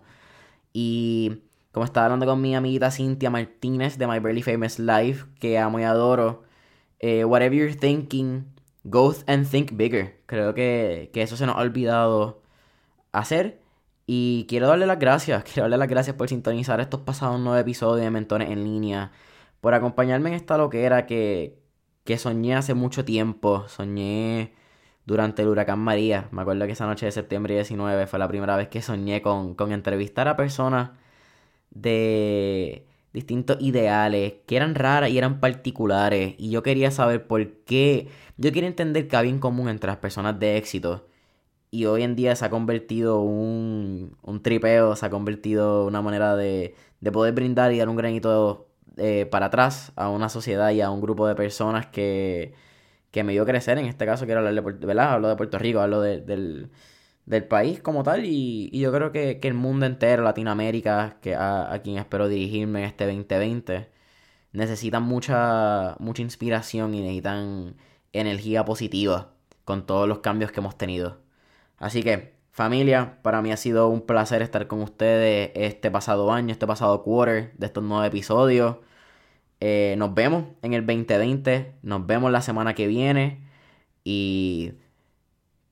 Y 0.72 1.42
como 1.70 1.84
estaba 1.84 2.06
hablando 2.06 2.26
con 2.26 2.40
mi 2.40 2.56
amiguita 2.56 2.90
Cintia 2.90 3.30
Martínez 3.30 3.98
de 3.98 4.08
My 4.08 4.18
Barely 4.18 4.42
Famous 4.42 4.80
Life, 4.80 5.26
que 5.38 5.60
amo 5.60 5.78
y 5.78 5.84
adoro, 5.84 6.43
eh, 7.04 7.24
whatever 7.26 7.54
you're 7.54 7.74
thinking, 7.74 8.46
go 8.84 9.14
and 9.26 9.46
think 9.46 9.72
bigger. 9.74 10.18
Creo 10.26 10.54
que, 10.54 11.10
que 11.12 11.20
eso 11.22 11.36
se 11.36 11.44
nos 11.44 11.56
ha 11.56 11.60
olvidado 11.60 12.40
hacer. 13.12 13.60
Y 14.06 14.46
quiero 14.48 14.68
darle 14.68 14.86
las 14.86 14.98
gracias, 14.98 15.44
quiero 15.52 15.62
darle 15.64 15.78
las 15.78 15.88
gracias 15.88 16.16
por 16.16 16.28
sintonizar 16.30 16.80
estos 16.80 17.00
pasados 17.02 17.38
nueve 17.40 17.60
episodios 17.60 18.02
de 18.04 18.10
Mentores 18.10 18.50
en 18.50 18.64
línea, 18.64 19.12
por 19.60 19.74
acompañarme 19.74 20.30
en 20.30 20.36
esta 20.36 20.58
loquera 20.58 21.06
que, 21.06 21.58
que 22.04 22.18
soñé 22.18 22.54
hace 22.56 22.74
mucho 22.74 23.04
tiempo. 23.04 23.68
Soñé 23.68 24.54
durante 25.06 25.42
el 25.42 25.48
huracán 25.48 25.80
María. 25.80 26.28
Me 26.32 26.42
acuerdo 26.42 26.66
que 26.66 26.72
esa 26.72 26.86
noche 26.86 27.06
de 27.06 27.12
septiembre 27.12 27.54
19 27.54 28.06
fue 28.06 28.18
la 28.18 28.28
primera 28.28 28.56
vez 28.56 28.68
que 28.68 28.82
soñé 28.82 29.22
con, 29.22 29.54
con 29.54 29.72
entrevistar 29.72 30.28
a 30.28 30.36
personas 30.36 30.92
de 31.70 32.86
distintos 33.14 33.56
ideales 33.60 34.34
que 34.46 34.56
eran 34.56 34.74
raras 34.74 35.10
y 35.10 35.16
eran 35.16 35.40
particulares. 35.40 36.34
Y 36.36 36.50
yo 36.50 36.62
quería 36.62 36.90
saber 36.90 37.26
por 37.26 37.48
qué. 37.64 38.08
Yo 38.36 38.52
quería 38.52 38.68
entender 38.68 39.08
qué 39.08 39.16
había 39.16 39.30
en 39.30 39.38
común 39.38 39.68
entre 39.70 39.88
las 39.88 39.98
personas 39.98 40.38
de 40.38 40.58
éxito. 40.58 41.06
Y 41.70 41.86
hoy 41.86 42.02
en 42.02 42.16
día 42.16 42.36
se 42.36 42.44
ha 42.44 42.50
convertido 42.50 43.20
un, 43.20 44.16
un 44.22 44.42
tripeo, 44.42 44.96
se 44.96 45.06
ha 45.06 45.10
convertido 45.10 45.86
una 45.86 46.02
manera 46.02 46.36
de, 46.36 46.74
de 47.00 47.12
poder 47.12 47.34
brindar 47.34 47.72
y 47.72 47.78
dar 47.78 47.88
un 47.88 47.96
granito 47.96 48.68
eh, 48.96 49.26
para 49.26 49.46
atrás 49.46 49.92
a 49.96 50.08
una 50.08 50.28
sociedad 50.28 50.70
y 50.70 50.80
a 50.80 50.90
un 50.90 51.00
grupo 51.00 51.26
de 51.26 51.34
personas 51.34 51.86
que, 51.86 52.54
que 53.10 53.24
me 53.24 53.32
dio 53.32 53.44
crecer. 53.46 53.78
En 53.78 53.86
este 53.86 54.06
caso 54.06 54.24
quiero 54.26 54.40
hablar 54.40 54.54
de, 54.54 54.86
¿verdad? 54.86 55.12
Hablo 55.14 55.28
de 55.28 55.36
Puerto 55.36 55.58
Rico, 55.58 55.80
hablo 55.80 56.00
del, 56.00 56.70
del 57.26 57.44
país 57.46 57.80
como 57.80 58.02
tal 58.02 58.24
y, 58.26 58.70
yo 58.70 58.92
creo 58.92 59.12
que, 59.12 59.38
el 59.42 59.54
mundo 59.54 59.86
entero, 59.86 60.22
Latinoamérica, 60.22 61.18
a, 61.38 61.80
quien 61.82 61.98
espero 61.98 62.28
dirigirme 62.28 62.80
en 62.80 62.86
este 62.86 63.06
2020, 63.06 63.88
necesitan 64.52 65.02
mucha, 65.02 65.96
mucha 65.98 66.22
inspiración 66.22 66.94
y 66.94 67.00
necesitan 67.00 67.76
energía 68.12 68.64
positiva 68.64 69.32
con 69.64 69.86
todos 69.86 70.08
los 70.08 70.20
cambios 70.20 70.52
que 70.52 70.60
hemos 70.60 70.76
tenido. 70.78 71.18
Así 71.78 72.02
que, 72.02 72.34
familia, 72.52 73.18
para 73.22 73.42
mí 73.42 73.52
ha 73.52 73.56
sido 73.56 73.88
un 73.88 74.02
placer 74.02 74.42
estar 74.42 74.66
con 74.68 74.82
ustedes 74.82 75.50
este 75.54 75.90
pasado 75.90 76.32
año, 76.32 76.52
este 76.52 76.66
pasado 76.66 77.02
quarter 77.02 77.52
de 77.56 77.66
estos 77.66 77.82
nuevos 77.84 78.06
episodios. 78.06 78.76
Eh, 79.60 79.94
nos 79.98 80.14
vemos 80.14 80.44
en 80.62 80.74
el 80.74 80.86
2020, 80.86 81.74
nos 81.82 82.06
vemos 82.06 82.30
la 82.32 82.42
semana 82.42 82.74
que 82.74 82.86
viene 82.86 83.48
y 84.04 84.74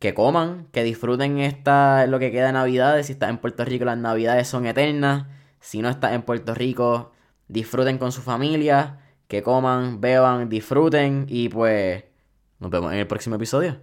que 0.02 0.14
coman, 0.14 0.66
que 0.72 0.82
disfruten 0.82 1.38
esta, 1.38 2.08
lo 2.08 2.18
que 2.18 2.32
queda 2.32 2.46
de 2.48 2.52
Navidades. 2.54 3.06
Si 3.06 3.12
estás 3.12 3.30
en 3.30 3.38
Puerto 3.38 3.64
Rico, 3.64 3.84
las 3.84 3.96
Navidades 3.96 4.48
son 4.48 4.66
eternas. 4.66 5.26
Si 5.60 5.80
no 5.80 5.88
estás 5.88 6.12
en 6.12 6.22
Puerto 6.22 6.56
Rico, 6.56 7.12
disfruten 7.46 7.98
con 7.98 8.10
su 8.10 8.20
familia, 8.20 8.98
que 9.28 9.44
coman, 9.44 10.00
beban, 10.00 10.48
disfruten 10.48 11.26
y 11.28 11.48
pues 11.50 12.02
nos 12.58 12.70
vemos 12.72 12.92
en 12.92 12.98
el 12.98 13.06
próximo 13.06 13.36
episodio. 13.36 13.80